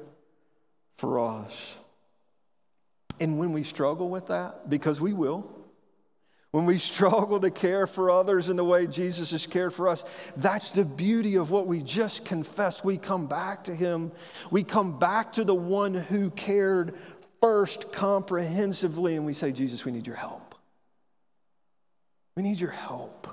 for 0.94 1.20
us. 1.20 1.78
And 3.20 3.38
when 3.38 3.52
we 3.52 3.62
struggle 3.62 4.10
with 4.10 4.28
that, 4.28 4.68
because 4.70 5.00
we 5.00 5.12
will, 5.12 5.57
when 6.58 6.66
we 6.66 6.76
struggle 6.76 7.38
to 7.38 7.52
care 7.52 7.86
for 7.86 8.10
others 8.10 8.48
in 8.48 8.56
the 8.56 8.64
way 8.64 8.88
Jesus 8.88 9.30
has 9.30 9.46
cared 9.46 9.72
for 9.72 9.88
us, 9.88 10.04
that's 10.36 10.72
the 10.72 10.84
beauty 10.84 11.36
of 11.36 11.52
what 11.52 11.68
we 11.68 11.80
just 11.80 12.24
confessed. 12.24 12.84
We 12.84 12.96
come 12.96 13.28
back 13.28 13.62
to 13.64 13.76
Him. 13.76 14.10
We 14.50 14.64
come 14.64 14.98
back 14.98 15.34
to 15.34 15.44
the 15.44 15.54
one 15.54 15.94
who 15.94 16.32
cared 16.32 16.96
first 17.40 17.92
comprehensively, 17.92 19.14
and 19.14 19.24
we 19.24 19.34
say, 19.34 19.52
Jesus, 19.52 19.84
we 19.84 19.92
need 19.92 20.08
your 20.08 20.16
help. 20.16 20.56
We 22.36 22.42
need 22.42 22.58
your 22.58 22.70
help. 22.72 23.28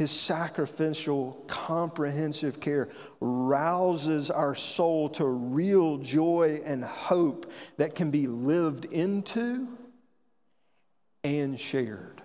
His 0.00 0.10
sacrificial, 0.10 1.44
comprehensive 1.46 2.58
care 2.58 2.88
rouses 3.20 4.28
our 4.32 4.56
soul 4.56 5.08
to 5.10 5.24
real 5.24 5.98
joy 5.98 6.62
and 6.64 6.82
hope 6.82 7.52
that 7.76 7.94
can 7.94 8.10
be 8.10 8.26
lived 8.26 8.86
into 8.86 9.68
and 11.24 11.58
shared. 11.58 12.23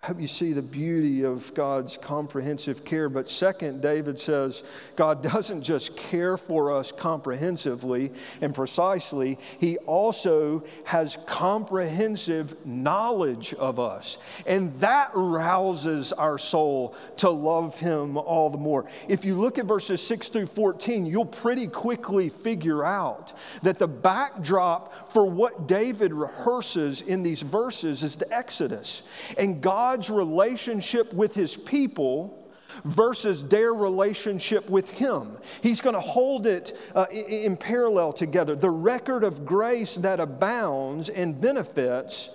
I 0.00 0.06
hope 0.06 0.20
you 0.20 0.28
see 0.28 0.52
the 0.52 0.62
beauty 0.62 1.24
of 1.24 1.52
God's 1.54 1.96
comprehensive 1.96 2.84
care. 2.84 3.08
But 3.08 3.28
second, 3.28 3.82
David 3.82 4.20
says 4.20 4.62
God 4.94 5.22
doesn't 5.24 5.62
just 5.62 5.96
care 5.96 6.36
for 6.36 6.72
us 6.72 6.92
comprehensively 6.92 8.12
and 8.40 8.54
precisely, 8.54 9.40
He 9.58 9.76
also 9.78 10.64
has 10.84 11.18
comprehensive 11.26 12.64
knowledge 12.64 13.54
of 13.54 13.80
us. 13.80 14.18
And 14.46 14.72
that 14.74 15.10
rouses 15.14 16.12
our 16.12 16.38
soul 16.38 16.94
to 17.16 17.28
love 17.28 17.76
Him 17.80 18.16
all 18.16 18.50
the 18.50 18.56
more. 18.56 18.88
If 19.08 19.24
you 19.24 19.34
look 19.34 19.58
at 19.58 19.66
verses 19.66 20.00
6 20.06 20.28
through 20.28 20.46
14, 20.46 21.06
you'll 21.06 21.24
pretty 21.24 21.66
quickly 21.66 22.28
figure 22.28 22.84
out 22.84 23.32
that 23.64 23.80
the 23.80 23.88
backdrop 23.88 25.12
for 25.12 25.26
what 25.26 25.66
David 25.66 26.14
rehearses 26.14 27.00
in 27.00 27.24
these 27.24 27.42
verses 27.42 28.04
is 28.04 28.16
the 28.16 28.32
Exodus. 28.32 29.02
And 29.36 29.60
God 29.60 29.87
God's 29.88 30.10
relationship 30.10 31.14
with 31.14 31.34
his 31.34 31.56
people 31.56 32.52
versus 32.84 33.42
their 33.48 33.72
relationship 33.72 34.68
with 34.68 34.90
him. 34.90 35.38
He's 35.62 35.80
going 35.80 35.94
to 35.94 36.00
hold 36.00 36.46
it 36.46 36.76
uh, 36.94 37.06
in 37.10 37.56
parallel 37.56 38.12
together. 38.12 38.54
The 38.54 38.68
record 38.68 39.24
of 39.24 39.46
grace 39.46 39.94
that 39.94 40.20
abounds 40.20 41.08
and 41.08 41.40
benefits 41.40 42.28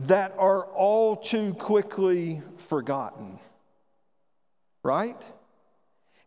that 0.00 0.34
are 0.36 0.64
all 0.66 1.16
too 1.16 1.54
quickly 1.54 2.42
forgotten. 2.58 3.38
Right? 4.82 5.16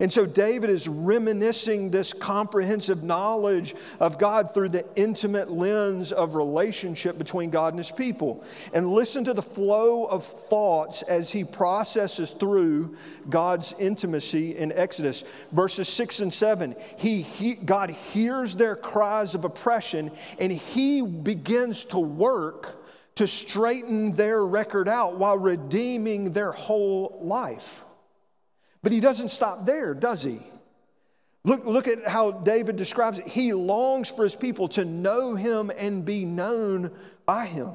And 0.01 0.11
so 0.11 0.25
David 0.25 0.69
is 0.69 0.89
reminiscing 0.89 1.89
this 1.89 2.11
comprehensive 2.11 3.01
knowledge 3.01 3.75
of 4.01 4.17
God 4.17 4.53
through 4.53 4.69
the 4.69 4.85
intimate 4.97 5.49
lens 5.49 6.11
of 6.11 6.35
relationship 6.35 7.17
between 7.17 7.49
God 7.49 7.71
and 7.71 7.79
his 7.79 7.91
people. 7.91 8.43
And 8.73 8.91
listen 8.91 9.23
to 9.23 9.33
the 9.33 9.41
flow 9.41 10.03
of 10.03 10.25
thoughts 10.25 11.01
as 11.03 11.31
he 11.31 11.45
processes 11.45 12.31
through 12.31 12.97
God's 13.29 13.73
intimacy 13.79 14.57
in 14.57 14.73
Exodus. 14.73 15.23
Verses 15.53 15.87
6 15.87 16.19
and 16.19 16.33
7, 16.33 16.75
he, 16.97 17.21
he, 17.21 17.55
God 17.55 17.89
hears 17.89 18.57
their 18.57 18.75
cries 18.75 19.33
of 19.33 19.45
oppression 19.45 20.11
and 20.39 20.51
he 20.51 21.03
begins 21.03 21.85
to 21.85 21.99
work 21.99 22.83
to 23.15 23.27
straighten 23.27 24.11
their 24.11 24.45
record 24.45 24.89
out 24.89 25.15
while 25.15 25.37
redeeming 25.37 26.33
their 26.33 26.51
whole 26.51 27.17
life. 27.21 27.84
But 28.85 28.91
he 28.91 28.99
doesn't 28.99 29.29
stop 29.29 29.65
there, 29.65 29.95
does 29.95 30.21
he? 30.21 30.37
Look, 31.43 31.65
look 31.65 31.87
at 31.87 32.05
how 32.05 32.29
David 32.29 32.75
describes 32.75 33.17
it. 33.17 33.25
He 33.25 33.51
longs 33.51 34.09
for 34.09 34.21
his 34.21 34.35
people 34.35 34.67
to 34.69 34.85
know 34.85 35.33
him 35.33 35.71
and 35.75 36.05
be 36.05 36.23
known 36.23 36.91
by 37.25 37.47
him. 37.47 37.71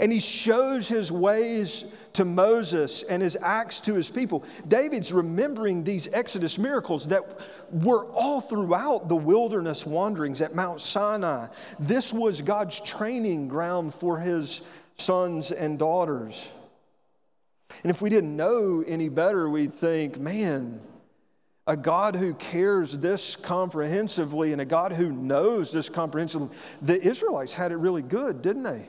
And 0.00 0.12
he 0.12 0.18
shows 0.18 0.88
his 0.88 1.12
ways 1.12 1.84
to 2.14 2.24
Moses 2.24 3.04
and 3.04 3.22
his 3.22 3.36
acts 3.40 3.78
to 3.82 3.94
his 3.94 4.10
people. 4.10 4.42
David's 4.66 5.12
remembering 5.12 5.84
these 5.84 6.08
Exodus 6.12 6.58
miracles 6.58 7.06
that 7.06 7.22
were 7.70 8.06
all 8.06 8.40
throughout 8.40 9.08
the 9.08 9.14
wilderness 9.14 9.86
wanderings 9.86 10.40
at 10.40 10.56
Mount 10.56 10.80
Sinai. 10.80 11.46
This 11.78 12.12
was 12.12 12.42
God's 12.42 12.80
training 12.80 13.46
ground 13.46 13.94
for 13.94 14.18
his 14.18 14.62
sons 14.96 15.52
and 15.52 15.78
daughters. 15.78 16.48
And 17.82 17.90
if 17.90 18.00
we 18.00 18.10
didn't 18.10 18.36
know 18.36 18.82
any 18.86 19.08
better, 19.08 19.48
we'd 19.48 19.74
think, 19.74 20.18
man, 20.18 20.80
a 21.66 21.76
God 21.76 22.14
who 22.14 22.34
cares 22.34 22.98
this 22.98 23.36
comprehensively 23.36 24.52
and 24.52 24.60
a 24.60 24.66
God 24.66 24.92
who 24.92 25.10
knows 25.10 25.72
this 25.72 25.88
comprehensively. 25.88 26.48
The 26.82 27.00
Israelites 27.00 27.54
had 27.54 27.72
it 27.72 27.76
really 27.76 28.02
good, 28.02 28.42
didn't 28.42 28.64
they? 28.64 28.86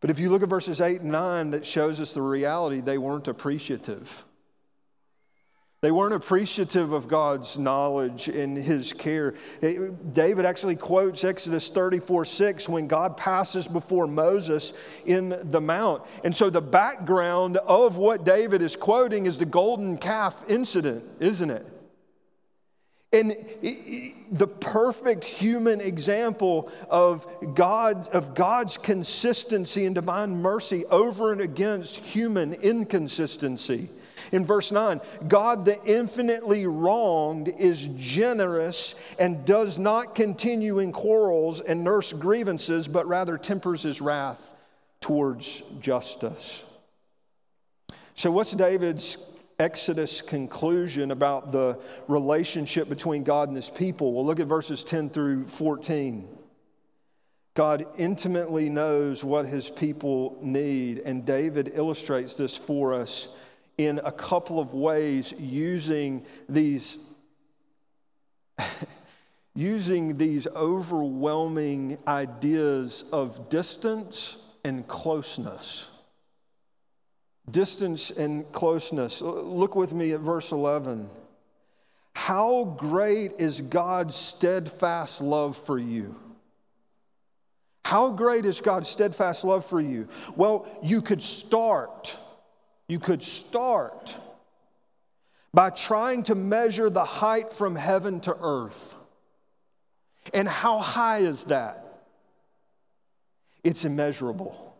But 0.00 0.10
if 0.10 0.18
you 0.18 0.30
look 0.30 0.42
at 0.42 0.48
verses 0.48 0.80
8 0.80 1.02
and 1.02 1.12
9, 1.12 1.50
that 1.50 1.66
shows 1.66 2.00
us 2.00 2.12
the 2.12 2.22
reality, 2.22 2.80
they 2.80 2.96
weren't 2.96 3.28
appreciative. 3.28 4.24
They 5.82 5.90
weren't 5.90 6.12
appreciative 6.12 6.92
of 6.92 7.08
God's 7.08 7.56
knowledge 7.56 8.28
and 8.28 8.54
his 8.54 8.92
care. 8.92 9.34
David 9.62 10.44
actually 10.44 10.76
quotes 10.76 11.24
Exodus 11.24 11.70
34 11.70 12.26
6 12.26 12.68
when 12.68 12.86
God 12.86 13.16
passes 13.16 13.66
before 13.66 14.06
Moses 14.06 14.74
in 15.06 15.34
the 15.50 15.60
mount. 15.60 16.02
And 16.22 16.36
so 16.36 16.50
the 16.50 16.60
background 16.60 17.56
of 17.56 17.96
what 17.96 18.24
David 18.24 18.60
is 18.60 18.76
quoting 18.76 19.24
is 19.24 19.38
the 19.38 19.46
golden 19.46 19.96
calf 19.96 20.44
incident, 20.50 21.02
isn't 21.18 21.48
it? 21.48 21.66
And 23.14 23.30
the 24.30 24.46
perfect 24.46 25.24
human 25.24 25.80
example 25.80 26.70
of, 26.90 27.26
God, 27.54 28.06
of 28.08 28.34
God's 28.34 28.76
consistency 28.76 29.86
and 29.86 29.94
divine 29.94 30.42
mercy 30.42 30.84
over 30.86 31.32
and 31.32 31.40
against 31.40 32.04
human 32.04 32.52
inconsistency. 32.52 33.88
In 34.32 34.44
verse 34.44 34.72
9, 34.72 35.00
God, 35.28 35.64
the 35.64 35.82
infinitely 35.84 36.66
wronged, 36.66 37.48
is 37.48 37.88
generous 37.96 38.94
and 39.18 39.44
does 39.44 39.78
not 39.78 40.14
continue 40.14 40.78
in 40.78 40.92
quarrels 40.92 41.60
and 41.60 41.84
nurse 41.84 42.12
grievances, 42.12 42.88
but 42.88 43.06
rather 43.06 43.36
tempers 43.38 43.82
his 43.82 44.00
wrath 44.00 44.54
towards 45.00 45.62
justice. 45.80 46.64
So, 48.14 48.30
what's 48.30 48.52
David's 48.52 49.16
Exodus 49.58 50.22
conclusion 50.22 51.10
about 51.10 51.52
the 51.52 51.78
relationship 52.08 52.88
between 52.88 53.24
God 53.24 53.48
and 53.48 53.56
his 53.56 53.70
people? 53.70 54.12
Well, 54.12 54.24
look 54.24 54.40
at 54.40 54.46
verses 54.46 54.84
10 54.84 55.10
through 55.10 55.44
14. 55.46 56.28
God 57.54 57.86
intimately 57.98 58.68
knows 58.68 59.24
what 59.24 59.44
his 59.44 59.68
people 59.68 60.38
need, 60.40 61.00
and 61.00 61.26
David 61.26 61.72
illustrates 61.74 62.36
this 62.36 62.56
for 62.56 62.94
us 62.94 63.28
in 63.78 64.00
a 64.04 64.12
couple 64.12 64.58
of 64.58 64.74
ways 64.74 65.32
using 65.38 66.24
these 66.48 66.98
using 69.54 70.16
these 70.16 70.46
overwhelming 70.48 71.98
ideas 72.06 73.04
of 73.12 73.48
distance 73.48 74.38
and 74.64 74.86
closeness. 74.86 75.88
Distance 77.50 78.10
and 78.10 78.50
closeness. 78.52 79.20
Look 79.20 79.74
with 79.74 79.92
me 79.92 80.12
at 80.12 80.20
verse 80.20 80.52
11. 80.52 81.10
How 82.14 82.64
great 82.76 83.32
is 83.38 83.60
God's 83.60 84.14
steadfast 84.14 85.20
love 85.20 85.56
for 85.56 85.78
you? 85.78 86.14
How 87.84 88.10
great 88.12 88.44
is 88.44 88.60
God's 88.60 88.88
steadfast 88.88 89.42
love 89.42 89.64
for 89.64 89.80
you? 89.80 90.08
Well, 90.36 90.68
you 90.82 91.02
could 91.02 91.22
start 91.22 92.16
you 92.90 92.98
could 92.98 93.22
start 93.22 94.16
by 95.54 95.70
trying 95.70 96.24
to 96.24 96.34
measure 96.34 96.90
the 96.90 97.04
height 97.04 97.52
from 97.52 97.76
heaven 97.76 98.18
to 98.20 98.36
earth. 98.42 98.96
And 100.34 100.48
how 100.48 100.78
high 100.78 101.18
is 101.18 101.44
that? 101.44 101.84
It's 103.62 103.84
immeasurable. 103.84 104.76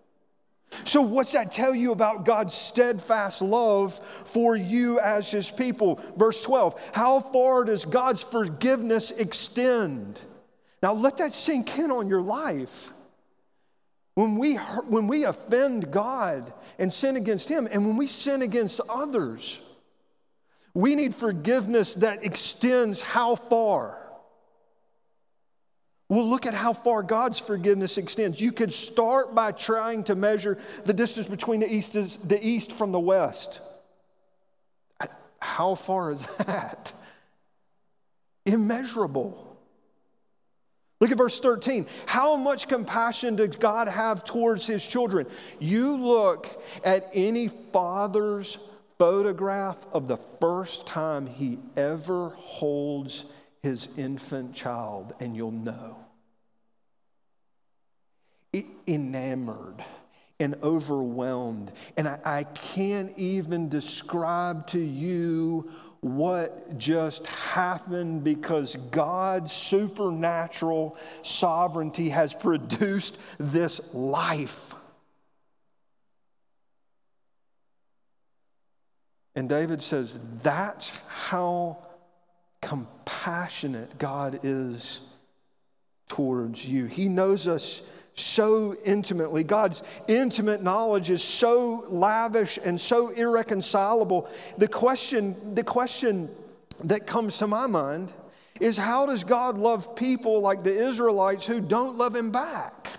So, 0.84 1.02
what's 1.02 1.32
that 1.32 1.52
tell 1.52 1.74
you 1.74 1.92
about 1.92 2.24
God's 2.24 2.54
steadfast 2.54 3.42
love 3.42 3.98
for 4.24 4.56
you 4.56 4.98
as 4.98 5.30
His 5.30 5.50
people? 5.50 6.00
Verse 6.16 6.42
12 6.42 6.80
How 6.92 7.20
far 7.20 7.64
does 7.64 7.84
God's 7.84 8.24
forgiveness 8.24 9.12
extend? 9.12 10.20
Now, 10.82 10.94
let 10.94 11.18
that 11.18 11.32
sink 11.32 11.78
in 11.78 11.92
on 11.92 12.08
your 12.08 12.22
life. 12.22 12.90
When 14.14 14.36
we, 14.36 14.56
when 14.56 15.06
we 15.06 15.24
offend 15.24 15.90
God 15.90 16.52
and 16.80 16.90
sin 16.90 17.16
against 17.16 17.48
Him, 17.48 17.68
and 17.70 17.86
when 17.86 17.96
we 17.96 18.06
sin 18.06 18.42
against 18.42 18.80
others, 18.88 19.60
we 20.72 20.94
need 20.94 21.14
forgiveness 21.14 21.94
that 21.94 22.24
extends 22.24 23.02
how 23.02 23.34
far? 23.34 23.98
Well, 26.08 26.28
look 26.28 26.46
at 26.46 26.54
how 26.54 26.72
far 26.72 27.02
God's 27.02 27.38
forgiveness 27.38 27.98
extends. 27.98 28.40
You 28.40 28.50
could 28.50 28.72
start 28.72 29.34
by 29.34 29.52
trying 29.52 30.04
to 30.04 30.14
measure 30.14 30.58
the 30.84 30.94
distance 30.94 31.28
between 31.28 31.60
the 31.60 31.72
east, 31.72 31.94
is, 31.94 32.16
the 32.16 32.44
east 32.44 32.72
from 32.72 32.92
the 32.92 32.98
west. 32.98 33.60
How 35.38 35.74
far 35.74 36.12
is 36.12 36.26
that? 36.38 36.92
Immeasurable. 38.46 39.49
Look 41.00 41.10
at 41.10 41.16
verse 41.16 41.40
13. 41.40 41.86
How 42.04 42.36
much 42.36 42.68
compassion 42.68 43.36
does 43.36 43.56
God 43.56 43.88
have 43.88 44.22
towards 44.22 44.66
his 44.66 44.86
children? 44.86 45.26
You 45.58 45.96
look 45.96 46.62
at 46.84 47.10
any 47.14 47.48
father's 47.48 48.58
photograph 48.98 49.86
of 49.94 50.08
the 50.08 50.18
first 50.18 50.86
time 50.86 51.26
he 51.26 51.58
ever 51.74 52.28
holds 52.36 53.24
his 53.62 53.88
infant 53.96 54.54
child, 54.54 55.14
and 55.20 55.34
you'll 55.34 55.52
know. 55.52 55.96
Enamored 58.86 59.82
and 60.38 60.56
overwhelmed. 60.62 61.72
And 61.96 62.08
I, 62.08 62.18
I 62.24 62.44
can't 62.44 63.16
even 63.16 63.68
describe 63.68 64.66
to 64.68 64.78
you 64.78 65.70
what 66.00 66.78
just 66.78 67.26
happened 67.26 68.24
because 68.24 68.76
God's 68.90 69.52
supernatural 69.52 70.96
sovereignty 71.22 72.08
has 72.08 72.32
produced 72.32 73.18
this 73.38 73.80
life. 73.92 74.74
And 79.34 79.48
David 79.48 79.82
says, 79.82 80.18
that's 80.42 80.92
how 81.06 81.78
compassionate 82.62 83.98
God 83.98 84.40
is 84.42 85.00
towards 86.08 86.64
you. 86.64 86.86
He 86.86 87.08
knows 87.08 87.46
us 87.46 87.82
so 88.20 88.76
intimately. 88.85 89.44
God's 89.44 89.83
intimate 90.09 90.62
knowledge 90.62 91.11
is 91.11 91.22
so 91.22 91.85
lavish 91.88 92.59
and 92.62 92.80
so 92.80 93.11
irreconcilable. 93.11 94.28
The 94.59 94.68
question, 94.68 95.54
the 95.54 95.64
question 95.64 96.30
that 96.85 97.06
comes 97.06 97.38
to 97.38 97.46
my 97.46 97.66
mind 97.66 98.12
is 98.61 98.76
how 98.76 99.06
does 99.06 99.24
God 99.24 99.59
love 99.59 99.96
people 99.96 100.40
like 100.40 100.62
the 100.62 100.88
Israelites 100.88 101.46
who 101.46 101.61
don't 101.61 101.96
love 101.96 102.14
him 102.14 102.30
back? 102.30 102.90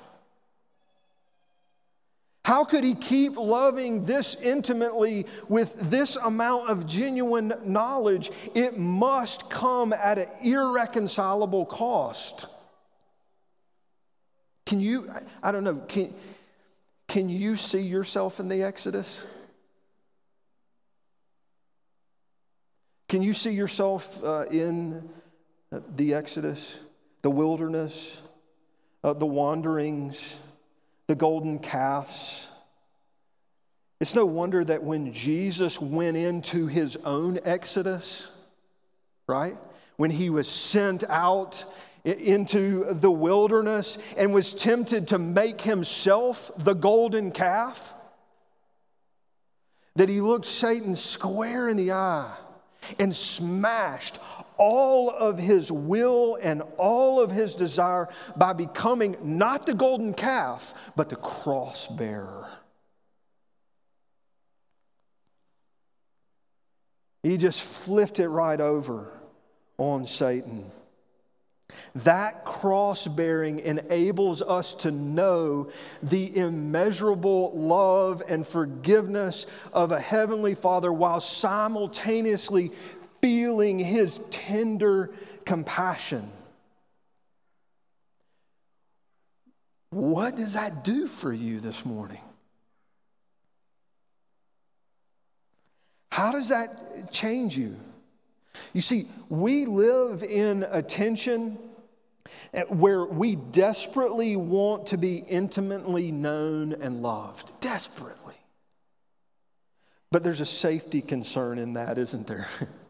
How 2.43 2.63
could 2.63 2.83
he 2.83 2.95
keep 2.95 3.37
loving 3.37 4.03
this 4.03 4.35
intimately 4.35 5.27
with 5.47 5.75
this 5.89 6.15
amount 6.15 6.69
of 6.69 6.87
genuine 6.87 7.53
knowledge? 7.63 8.31
It 8.55 8.77
must 8.77 9.49
come 9.49 9.93
at 9.93 10.17
an 10.17 10.27
irreconcilable 10.41 11.67
cost. 11.67 12.47
Can 14.71 14.79
you, 14.79 15.09
I 15.43 15.51
don't 15.51 15.65
know, 15.65 15.75
can, 15.89 16.13
can 17.05 17.27
you 17.27 17.57
see 17.57 17.81
yourself 17.81 18.39
in 18.39 18.47
the 18.47 18.63
Exodus? 18.63 19.25
Can 23.09 23.21
you 23.21 23.33
see 23.33 23.51
yourself 23.51 24.23
uh, 24.23 24.45
in 24.49 25.09
the 25.97 26.13
Exodus, 26.13 26.79
the 27.21 27.29
wilderness, 27.29 28.17
uh, 29.03 29.11
the 29.11 29.25
wanderings, 29.25 30.39
the 31.07 31.15
golden 31.15 31.59
calves? 31.59 32.47
It's 33.99 34.15
no 34.15 34.25
wonder 34.25 34.63
that 34.63 34.83
when 34.83 35.11
Jesus 35.11 35.81
went 35.81 36.15
into 36.15 36.67
his 36.67 36.95
own 37.03 37.39
Exodus, 37.43 38.31
right? 39.27 39.57
When 39.97 40.11
he 40.11 40.29
was 40.29 40.47
sent 40.47 41.03
out 41.09 41.65
into 42.03 42.93
the 42.93 43.11
wilderness 43.11 43.97
and 44.17 44.33
was 44.33 44.53
tempted 44.53 45.09
to 45.09 45.17
make 45.17 45.61
himself 45.61 46.51
the 46.57 46.73
golden 46.73 47.31
calf? 47.31 47.93
That 49.95 50.09
he 50.09 50.21
looked 50.21 50.45
Satan 50.45 50.95
square 50.95 51.67
in 51.67 51.77
the 51.77 51.91
eye 51.91 52.35
and 52.97 53.15
smashed 53.15 54.19
all 54.57 55.09
of 55.09 55.39
his 55.39 55.71
will 55.71 56.37
and 56.41 56.61
all 56.77 57.19
of 57.19 57.31
his 57.31 57.55
desire 57.55 58.07
by 58.35 58.53
becoming 58.53 59.17
not 59.21 59.65
the 59.65 59.73
golden 59.73 60.13
calf, 60.13 60.73
but 60.95 61.09
the 61.09 61.15
cross 61.15 61.87
bearer. 61.87 62.47
He 67.23 67.37
just 67.37 67.61
flipped 67.61 68.19
it 68.19 68.29
right 68.29 68.59
over 68.59 69.11
on 69.77 70.05
Satan. 70.05 70.71
That 71.95 72.45
cross 72.45 73.07
bearing 73.07 73.59
enables 73.59 74.41
us 74.41 74.73
to 74.75 74.91
know 74.91 75.69
the 76.03 76.35
immeasurable 76.37 77.51
love 77.57 78.23
and 78.27 78.45
forgiveness 78.45 79.45
of 79.73 79.91
a 79.91 79.99
Heavenly 79.99 80.55
Father 80.55 80.91
while 80.91 81.19
simultaneously 81.19 82.71
feeling 83.21 83.79
His 83.79 84.19
tender 84.29 85.11
compassion. 85.45 86.29
What 89.91 90.37
does 90.37 90.53
that 90.53 90.83
do 90.83 91.07
for 91.07 91.33
you 91.33 91.59
this 91.59 91.85
morning? 91.85 92.21
How 96.11 96.31
does 96.31 96.49
that 96.49 97.11
change 97.11 97.57
you? 97.57 97.77
You 98.73 98.81
see, 98.81 99.07
we 99.29 99.65
live 99.65 100.23
in 100.23 100.65
a 100.69 100.81
tension 100.81 101.57
where 102.67 103.03
we 103.05 103.35
desperately 103.35 104.35
want 104.35 104.87
to 104.87 104.97
be 104.97 105.17
intimately 105.17 106.11
known 106.11 106.73
and 106.73 107.01
loved. 107.01 107.51
Desperately. 107.59 108.35
But 110.11 110.23
there's 110.23 110.41
a 110.41 110.45
safety 110.45 111.01
concern 111.01 111.57
in 111.57 111.73
that, 111.73 111.97
isn't 111.97 112.27
there? 112.27 112.47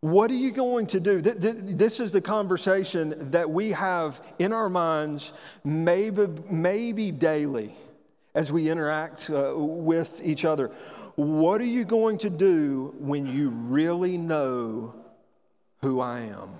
What 0.00 0.30
are 0.30 0.34
you 0.34 0.50
going 0.50 0.86
to 0.88 1.00
do? 1.00 1.20
This 1.20 2.00
is 2.00 2.10
the 2.10 2.22
conversation 2.22 3.32
that 3.32 3.50
we 3.50 3.72
have 3.72 4.20
in 4.38 4.50
our 4.54 4.70
minds, 4.70 5.34
maybe, 5.62 6.26
maybe 6.48 7.10
daily, 7.10 7.74
as 8.34 8.50
we 8.50 8.70
interact 8.70 9.28
uh, 9.28 9.52
with 9.54 10.22
each 10.24 10.46
other. 10.46 10.70
What 11.16 11.60
are 11.60 11.66
you 11.66 11.84
going 11.84 12.18
to 12.18 12.30
do 12.30 12.94
when 12.98 13.26
you 13.26 13.50
really 13.50 14.16
know 14.16 14.94
who 15.80 16.00
I 16.00 16.20
am? 16.20 16.50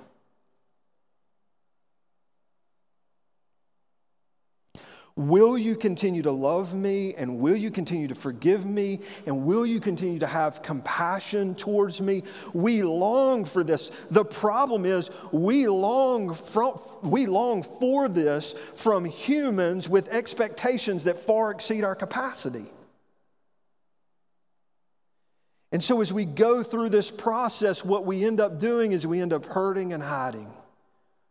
Will 5.17 5.59
you 5.59 5.77
continue 5.77 6.23
to 6.23 6.31
love 6.31 6.73
me 6.73 7.15
and 7.15 7.41
will 7.41 7.57
you 7.57 7.71
continue 7.71 8.09
to 8.09 8.15
forgive 8.15 8.65
me 8.65 9.01
and 9.27 9.45
will 9.45 9.67
you 9.67 9.79
continue 9.79 10.19
to 10.19 10.27
have 10.27 10.63
compassion 10.63 11.55
towards 11.55 12.01
me? 12.01 12.23
We 12.55 12.83
long 12.83 13.45
for 13.45 13.63
this. 13.63 13.91
The 14.11 14.25
problem 14.25 14.87
is 14.87 15.11
we 15.31 15.67
long 15.67 16.33
from, 16.33 16.81
we 17.03 17.27
long 17.27 17.63
for 17.63 18.09
this 18.09 18.55
from 18.75 19.05
humans 19.05 19.91
with 19.91 20.09
expectations 20.09 21.05
that 21.05 21.19
far 21.19 21.51
exceed 21.51 21.85
our 21.85 21.95
capacity. 21.95 22.65
And 25.73 25.83
so, 25.83 26.01
as 26.01 26.13
we 26.13 26.25
go 26.25 26.63
through 26.63 26.89
this 26.89 27.11
process, 27.11 27.85
what 27.85 28.05
we 28.05 28.25
end 28.25 28.41
up 28.41 28.59
doing 28.59 28.93
is 28.93 29.07
we 29.07 29.21
end 29.21 29.33
up 29.33 29.45
hurting 29.45 29.93
and 29.93 30.03
hiding, 30.03 30.53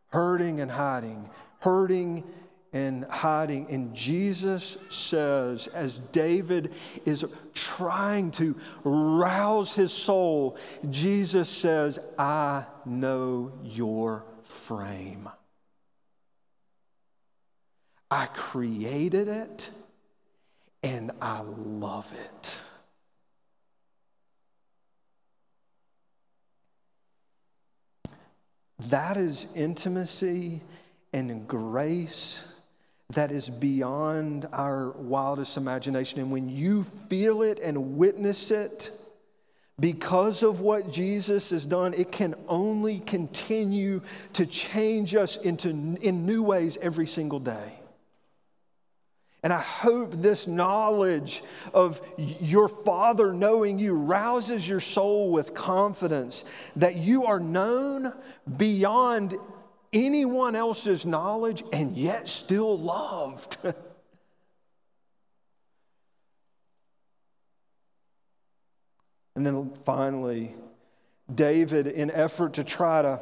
hurting 0.07 0.61
and 0.61 0.71
hiding, 0.71 1.29
hurting 1.59 2.23
and 2.71 3.03
hiding. 3.05 3.67
And 3.69 3.93
Jesus 3.93 4.77
says, 4.89 5.67
as 5.67 5.99
David 6.11 6.71
is 7.05 7.25
trying 7.53 8.31
to 8.31 8.55
rouse 8.83 9.75
his 9.75 9.91
soul, 9.91 10.57
Jesus 10.89 11.49
says, 11.49 11.99
I 12.17 12.65
know 12.85 13.51
your 13.63 14.23
frame. 14.43 15.27
I 18.11 18.25
created 18.27 19.27
it 19.27 19.69
and 20.81 21.11
I 21.21 21.41
love 21.41 22.11
it. 22.13 22.63
That 28.87 29.17
is 29.17 29.47
intimacy 29.55 30.61
and 31.11 31.47
grace 31.47 32.45
that 33.13 33.31
is 33.31 33.49
beyond 33.49 34.47
our 34.53 34.91
wildest 34.91 35.57
imagination. 35.57 36.19
And 36.19 36.31
when 36.31 36.47
you 36.47 36.83
feel 36.83 37.41
it 37.41 37.59
and 37.59 37.97
witness 37.97 38.51
it, 38.51 38.91
because 39.79 40.43
of 40.43 40.61
what 40.61 40.91
Jesus 40.91 41.49
has 41.49 41.65
done, 41.65 41.93
it 41.93 42.11
can 42.11 42.35
only 42.47 42.99
continue 42.99 44.01
to 44.33 44.45
change 44.45 45.15
us 45.15 45.37
into, 45.37 45.69
in 45.69 46.25
new 46.25 46.43
ways 46.43 46.77
every 46.81 47.07
single 47.07 47.39
day. 47.39 47.78
And 49.41 49.53
I 49.53 49.61
hope 49.61 50.11
this 50.11 50.47
knowledge 50.47 51.41
of 51.73 52.01
your 52.17 52.67
Father 52.67 53.31
knowing 53.31 53.79
you 53.79 53.95
rouses 53.95 54.67
your 54.67 54.81
soul 54.81 55.31
with 55.31 55.53
confidence 55.53 56.43
that 56.75 56.97
you 56.97 57.25
are 57.25 57.39
known 57.39 58.11
beyond 58.57 59.37
anyone 59.93 60.55
else's 60.55 61.05
knowledge 61.05 61.63
and 61.71 61.95
yet 61.95 62.27
still 62.27 62.77
loved. 62.77 63.55
and 69.35 69.45
then 69.45 69.71
finally, 69.85 70.53
David, 71.33 71.87
in 71.87 72.11
effort 72.11 72.55
to 72.55 72.65
try 72.65 73.01
to 73.01 73.21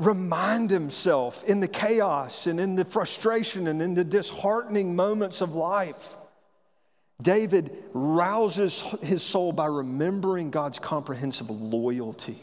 remind 0.00 0.70
himself 0.70 1.44
in 1.44 1.60
the 1.60 1.68
chaos 1.68 2.46
and 2.46 2.58
in 2.58 2.74
the 2.74 2.84
frustration 2.84 3.68
and 3.68 3.80
in 3.80 3.94
the 3.94 4.04
disheartening 4.04 4.96
moments 4.96 5.42
of 5.42 5.54
life. 5.54 6.16
David 7.22 7.84
rouses 7.92 8.80
his 9.02 9.22
soul 9.22 9.52
by 9.52 9.66
remembering 9.66 10.50
God's 10.50 10.78
comprehensive 10.78 11.50
loyalty. 11.50 12.38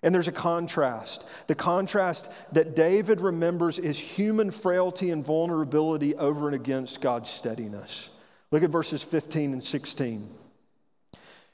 And 0.00 0.14
there's 0.14 0.28
a 0.28 0.32
contrast. 0.32 1.26
The 1.48 1.56
contrast 1.56 2.30
that 2.52 2.76
David 2.76 3.20
remembers 3.20 3.80
is 3.80 3.98
human 3.98 4.52
frailty 4.52 5.10
and 5.10 5.26
vulnerability 5.26 6.14
over 6.14 6.46
and 6.46 6.54
against 6.54 7.00
God's 7.00 7.28
steadiness. 7.28 8.10
Look 8.52 8.62
at 8.62 8.70
verses 8.70 9.02
15 9.02 9.54
and 9.54 9.62
16. 9.62 10.30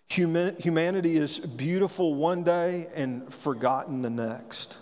Humanity 0.08 1.16
is 1.16 1.38
beautiful 1.38 2.14
one 2.14 2.44
day 2.44 2.88
and 2.94 3.32
forgotten 3.32 4.02
the 4.02 4.10
next. 4.10 4.76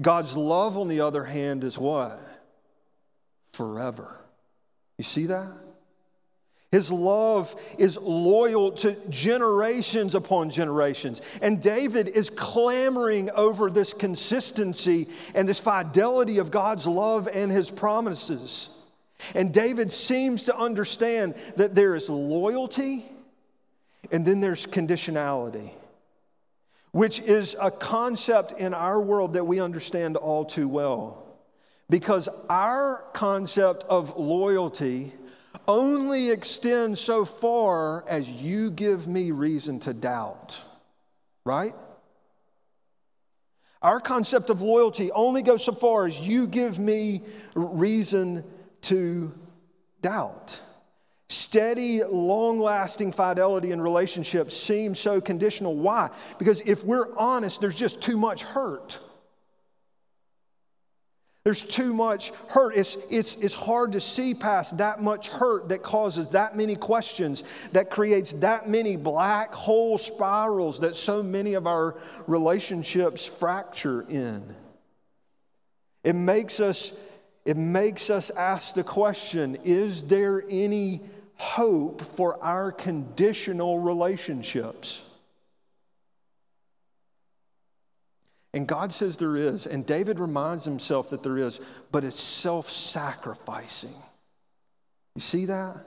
God's 0.00 0.36
love, 0.36 0.76
on 0.76 0.88
the 0.88 1.00
other 1.00 1.24
hand, 1.24 1.64
is 1.64 1.78
what? 1.78 2.20
Forever. 3.50 4.20
You 4.98 5.04
see 5.04 5.26
that? 5.26 5.48
His 6.70 6.90
love 6.90 7.54
is 7.78 7.96
loyal 7.96 8.72
to 8.72 8.96
generations 9.08 10.16
upon 10.16 10.50
generations. 10.50 11.22
And 11.40 11.62
David 11.62 12.08
is 12.08 12.30
clamoring 12.30 13.30
over 13.30 13.70
this 13.70 13.92
consistency 13.92 15.08
and 15.36 15.48
this 15.48 15.60
fidelity 15.60 16.38
of 16.38 16.50
God's 16.50 16.86
love 16.86 17.28
and 17.32 17.50
his 17.50 17.70
promises. 17.70 18.70
And 19.36 19.54
David 19.54 19.92
seems 19.92 20.46
to 20.46 20.56
understand 20.56 21.36
that 21.56 21.76
there 21.76 21.94
is 21.94 22.10
loyalty 22.10 23.04
and 24.10 24.26
then 24.26 24.40
there's 24.40 24.66
conditionality, 24.66 25.70
which 26.92 27.20
is 27.20 27.56
a 27.60 27.70
concept 27.70 28.52
in 28.52 28.74
our 28.74 29.00
world 29.00 29.34
that 29.34 29.44
we 29.44 29.60
understand 29.60 30.16
all 30.16 30.44
too 30.44 30.68
well. 30.68 31.20
Because 31.90 32.28
our 32.48 33.04
concept 33.12 33.84
of 33.88 34.16
loyalty 34.16 35.12
only 35.68 36.30
extends 36.30 37.00
so 37.00 37.24
far 37.24 38.06
as 38.08 38.28
you 38.28 38.70
give 38.70 39.06
me 39.06 39.30
reason 39.30 39.80
to 39.80 39.92
doubt, 39.92 40.58
right? 41.44 41.74
Our 43.82 44.00
concept 44.00 44.48
of 44.48 44.62
loyalty 44.62 45.12
only 45.12 45.42
goes 45.42 45.62
so 45.62 45.72
far 45.72 46.06
as 46.06 46.18
you 46.18 46.46
give 46.46 46.78
me 46.78 47.22
reason 47.54 48.42
to 48.82 49.34
doubt. 50.00 50.60
Steady, 51.28 52.02
long 52.04 52.58
lasting 52.58 53.12
fidelity 53.12 53.72
in 53.72 53.80
relationships 53.80 54.56
seems 54.56 54.98
so 54.98 55.20
conditional. 55.20 55.74
Why? 55.74 56.10
Because 56.38 56.60
if 56.60 56.84
we're 56.84 57.16
honest, 57.16 57.60
there's 57.60 57.74
just 57.74 58.02
too 58.02 58.18
much 58.18 58.42
hurt. 58.42 59.00
There's 61.44 61.62
too 61.62 61.92
much 61.92 62.30
hurt. 62.48 62.74
It's, 62.74 62.96
it's, 63.10 63.36
it's 63.36 63.52
hard 63.52 63.92
to 63.92 64.00
see 64.00 64.32
past 64.32 64.78
that 64.78 65.02
much 65.02 65.28
hurt 65.28 65.68
that 65.68 65.82
causes 65.82 66.30
that 66.30 66.56
many 66.56 66.74
questions, 66.74 67.44
that 67.72 67.90
creates 67.90 68.32
that 68.34 68.66
many 68.66 68.96
black 68.96 69.54
hole 69.54 69.98
spirals 69.98 70.80
that 70.80 70.96
so 70.96 71.22
many 71.22 71.52
of 71.52 71.66
our 71.66 71.96
relationships 72.26 73.26
fracture 73.26 74.06
in. 74.08 74.56
It 76.02 76.14
makes 76.14 76.60
us, 76.60 76.92
it 77.44 77.58
makes 77.58 78.08
us 78.08 78.30
ask 78.30 78.74
the 78.74 78.84
question 78.84 79.58
is 79.64 80.02
there 80.02 80.44
any 80.48 81.02
hope 81.36 82.02
for 82.02 82.42
our 82.42 82.72
conditional 82.72 83.78
relationships? 83.78 85.04
And 88.54 88.68
God 88.68 88.92
says 88.92 89.16
there 89.16 89.36
is, 89.36 89.66
and 89.66 89.84
David 89.84 90.20
reminds 90.20 90.64
himself 90.64 91.10
that 91.10 91.24
there 91.24 91.38
is, 91.38 91.60
but 91.90 92.04
it's 92.04 92.20
self 92.20 92.70
sacrificing. 92.70 93.94
You 95.16 95.20
see 95.20 95.46
that? 95.46 95.84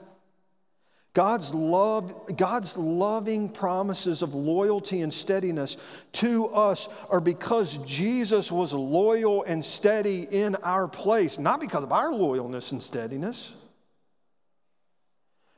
God's 1.14 1.52
love, 1.54 2.36
God's 2.36 2.76
loving 2.76 3.48
promises 3.48 4.22
of 4.22 4.34
loyalty 4.34 5.00
and 5.00 5.12
steadiness 5.12 5.78
to 6.12 6.46
us 6.48 6.88
are 7.08 7.20
because 7.20 7.78
Jesus 7.78 8.52
was 8.52 8.72
loyal 8.72 9.42
and 9.44 9.64
steady 9.64 10.28
in 10.30 10.54
our 10.56 10.86
place, 10.86 11.38
not 11.38 11.60
because 11.60 11.82
of 11.82 11.90
our 11.90 12.12
loyalness 12.12 12.72
and 12.72 12.82
steadiness. 12.82 13.54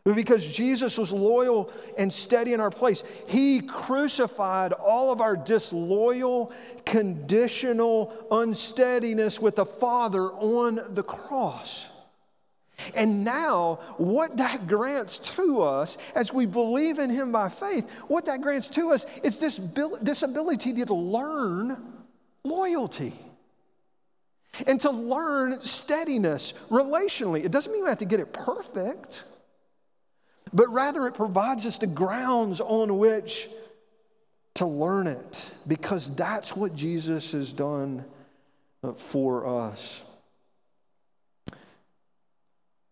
But 0.04 0.16
because 0.16 0.46
Jesus 0.46 0.96
was 0.96 1.12
loyal 1.12 1.70
and 1.98 2.10
steady 2.10 2.54
in 2.54 2.60
our 2.60 2.70
place, 2.70 3.02
He 3.28 3.60
crucified 3.60 4.72
all 4.72 5.12
of 5.12 5.20
our 5.20 5.36
disloyal, 5.36 6.52
conditional 6.86 8.14
unsteadiness 8.30 9.40
with 9.40 9.56
the 9.56 9.66
Father 9.66 10.32
on 10.32 10.80
the 10.94 11.02
cross. 11.02 11.88
And 12.94 13.24
now, 13.24 13.78
what 13.98 14.38
that 14.38 14.66
grants 14.66 15.18
to 15.18 15.60
us 15.60 15.98
as 16.14 16.32
we 16.32 16.46
believe 16.46 16.98
in 16.98 17.10
Him 17.10 17.30
by 17.30 17.50
faith, 17.50 17.90
what 18.08 18.24
that 18.24 18.40
grants 18.40 18.68
to 18.68 18.92
us 18.92 19.04
is 19.22 19.38
this, 19.38 19.60
this 20.00 20.22
ability 20.22 20.72
to 20.72 20.94
learn 20.94 21.76
loyalty 22.42 23.12
and 24.66 24.80
to 24.80 24.90
learn 24.90 25.60
steadiness 25.60 26.54
relationally. 26.70 27.44
It 27.44 27.52
doesn't 27.52 27.70
mean 27.70 27.82
we 27.82 27.88
have 27.90 27.98
to 27.98 28.06
get 28.06 28.18
it 28.18 28.32
perfect 28.32 29.24
but 30.52 30.68
rather 30.68 31.06
it 31.06 31.14
provides 31.14 31.66
us 31.66 31.78
the 31.78 31.86
grounds 31.86 32.60
on 32.60 32.98
which 32.98 33.48
to 34.54 34.66
learn 34.66 35.06
it 35.06 35.52
because 35.66 36.14
that's 36.14 36.56
what 36.56 36.74
Jesus 36.74 37.32
has 37.32 37.52
done 37.52 38.04
uh, 38.82 38.92
for 38.92 39.46
us. 39.46 40.04
I 41.52 41.56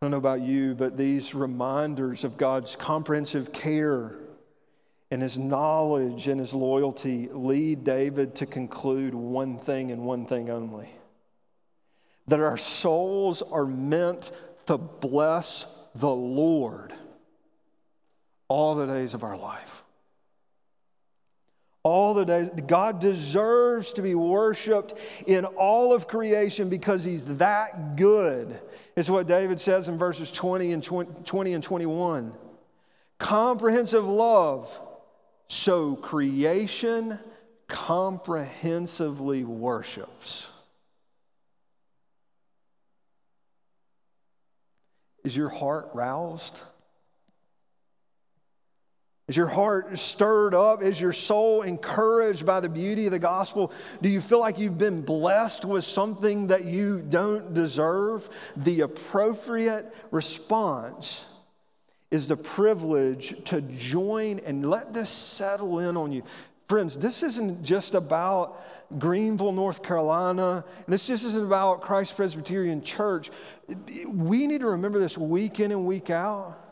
don't 0.05 0.13
know 0.13 0.19
about 0.19 0.43
you, 0.43 0.75
but 0.75 0.97
these 0.97 1.35
reminders 1.35 2.23
of 2.23 2.37
God's 2.37 2.77
comprehensive 2.77 3.53
care 3.53 4.15
and 5.11 5.21
his 5.21 5.37
knowledge 5.37 6.29
and 6.29 6.39
his 6.39 6.55
loyalty 6.55 7.29
lead 7.33 7.83
David 7.83 8.37
to 8.37 8.47
conclude 8.47 9.15
one 9.15 9.59
thing 9.59 9.91
and 9.91 10.03
one 10.03 10.27
thing 10.27 10.51
only 10.51 10.89
that 12.29 12.41
our 12.41 12.59
souls 12.59 13.43
are 13.43 13.65
meant 13.65 14.31
to 14.67 14.77
bless 14.77 15.67
the 15.95 16.11
Lord 16.11 16.93
all 18.49 18.75
the 18.75 18.87
days 18.87 19.15
of 19.15 19.23
our 19.23 19.37
life. 19.37 19.83
All 21.83 22.13
the 22.15 22.25
days. 22.25 22.51
God 22.67 23.01
deserves 23.01 23.93
to 23.95 24.03
be 24.03 24.15
worshiped 24.15 24.95
in 25.27 25.45
all 25.45 25.95
of 25.95 26.09
creation 26.09 26.69
because 26.69 27.05
he's 27.05 27.25
that 27.37 27.97
good. 27.97 28.61
Is 28.97 29.11
what 29.11 29.29
David 29.29 29.61
says 29.61 29.89
in 29.89 29.97
verses 29.97 30.31
20 30.33 30.73
and 30.73 30.83
20 30.83 31.53
and 31.53 31.63
21. 31.63 32.35
Comprehensive 33.19 34.05
love, 34.05 34.81
so 35.49 35.97
creation 35.97 37.19
comprehensively 37.69 39.45
worships. 39.45 40.51
Is 45.25 45.37
your 45.37 45.51
heart 45.51 45.91
roused? 45.95 46.63
Is 49.29 49.37
your 49.37 49.47
heart 49.47 49.99
stirred 49.99 50.55
up? 50.55 50.83
Is 50.83 50.99
your 50.99 51.13
soul 51.13 51.61
encouraged 51.61 52.47
by 52.47 52.61
the 52.61 52.69
beauty 52.69 53.05
of 53.05 53.13
the 53.13 53.19
gospel? 53.19 53.73
Do 54.01 54.09
you 54.09 54.23
feel 54.23 54.41
like 54.41 54.59
you've 54.59 54.79
been 54.79 55.03
blessed 55.03 55.67
with 55.67 55.85
something 55.85 56.47
that 56.47 56.65
you 56.65 57.03
don't 57.03 57.53
deserve? 57.53 58.31
The 58.57 58.81
appropriate 58.81 59.95
response 60.11 61.27
is 62.11 62.27
the 62.27 62.39
privilege 62.39 63.35
to 63.45 63.61
join 63.61 64.39
and 64.39 64.71
let 64.71 64.95
this 64.95 65.11
settle 65.11 65.79
in 65.81 65.99
on 65.99 66.11
you. 66.11 66.23
Friends, 66.67 66.97
this 66.97 67.23
isn't 67.23 67.63
just 67.63 67.95
about 67.95 68.65
Greenville, 68.99 69.53
North 69.53 69.83
Carolina. 69.83 70.65
This 70.87 71.07
just 71.07 71.27
isn't 71.27 71.45
about 71.45 71.83
Christ 71.83 72.17
Presbyterian 72.17 72.81
Church. 72.81 73.31
We 74.07 74.47
need 74.47 74.63
to 74.63 74.69
remember 74.69 74.99
this 74.99 75.19
week 75.19 75.61
in 75.61 75.71
and 75.71 75.85
week 75.85 76.09
out 76.09 76.68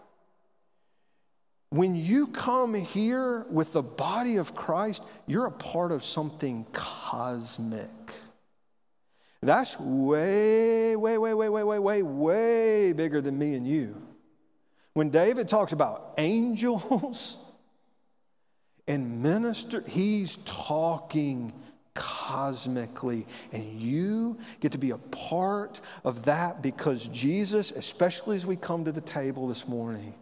when 1.70 1.96
you 1.96 2.28
come 2.28 2.74
here 2.74 3.44
with 3.50 3.72
the 3.72 3.82
body 3.82 4.36
of 4.36 4.54
Christ, 4.54 5.02
you're 5.26 5.46
a 5.46 5.52
part 5.52 5.92
of 5.92 6.04
something 6.04 6.64
cosmic. 6.72 7.90
That's 9.42 9.78
way, 9.78 10.96
way, 10.96 11.18
way, 11.18 11.34
way, 11.34 11.48
way, 11.48 11.62
way, 11.62 11.78
way, 11.78 12.02
way 12.02 12.92
bigger 12.92 13.20
than 13.20 13.38
me 13.38 13.54
and 13.54 13.66
you. 13.66 14.00
When 14.94 15.10
David 15.10 15.48
talks 15.48 15.72
about 15.72 16.14
angels 16.18 17.36
and 18.88 19.22
minister, 19.22 19.82
he's 19.86 20.36
talking 20.44 21.52
cosmically. 21.94 23.26
And 23.52 23.64
you 23.64 24.38
get 24.60 24.72
to 24.72 24.78
be 24.78 24.90
a 24.90 24.98
part 24.98 25.80
of 26.04 26.24
that 26.24 26.62
because 26.62 27.08
Jesus, 27.08 27.72
especially 27.72 28.36
as 28.36 28.46
we 28.46 28.56
come 28.56 28.84
to 28.84 28.92
the 28.92 29.00
table 29.00 29.48
this 29.48 29.68
morning, 29.68 30.14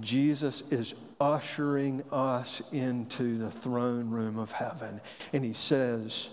Jesus 0.00 0.62
is 0.70 0.94
ushering 1.20 2.02
us 2.10 2.60
into 2.72 3.38
the 3.38 3.50
throne 3.50 4.10
room 4.10 4.38
of 4.38 4.52
heaven. 4.52 5.00
And 5.32 5.44
he 5.44 5.52
says, 5.52 6.28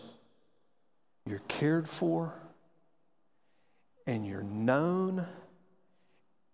you're 1.26 1.42
cared 1.48 1.88
for, 1.88 2.34
and 4.08 4.26
you're 4.26 4.44
known, 4.44 5.26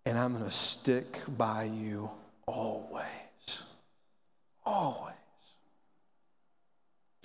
and 0.04 0.18
I'm 0.18 0.32
going 0.34 0.44
to 0.44 0.50
stick 0.50 1.20
by 1.26 1.64
you 1.64 2.10
always. 2.46 3.04
Always. 4.64 5.14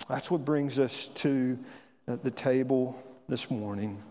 That's 0.08 0.30
what 0.30 0.44
brings 0.44 0.78
us 0.78 1.08
to 1.16 1.58
the 2.06 2.30
table 2.30 2.98
this 3.28 3.50
morning. 3.50 4.02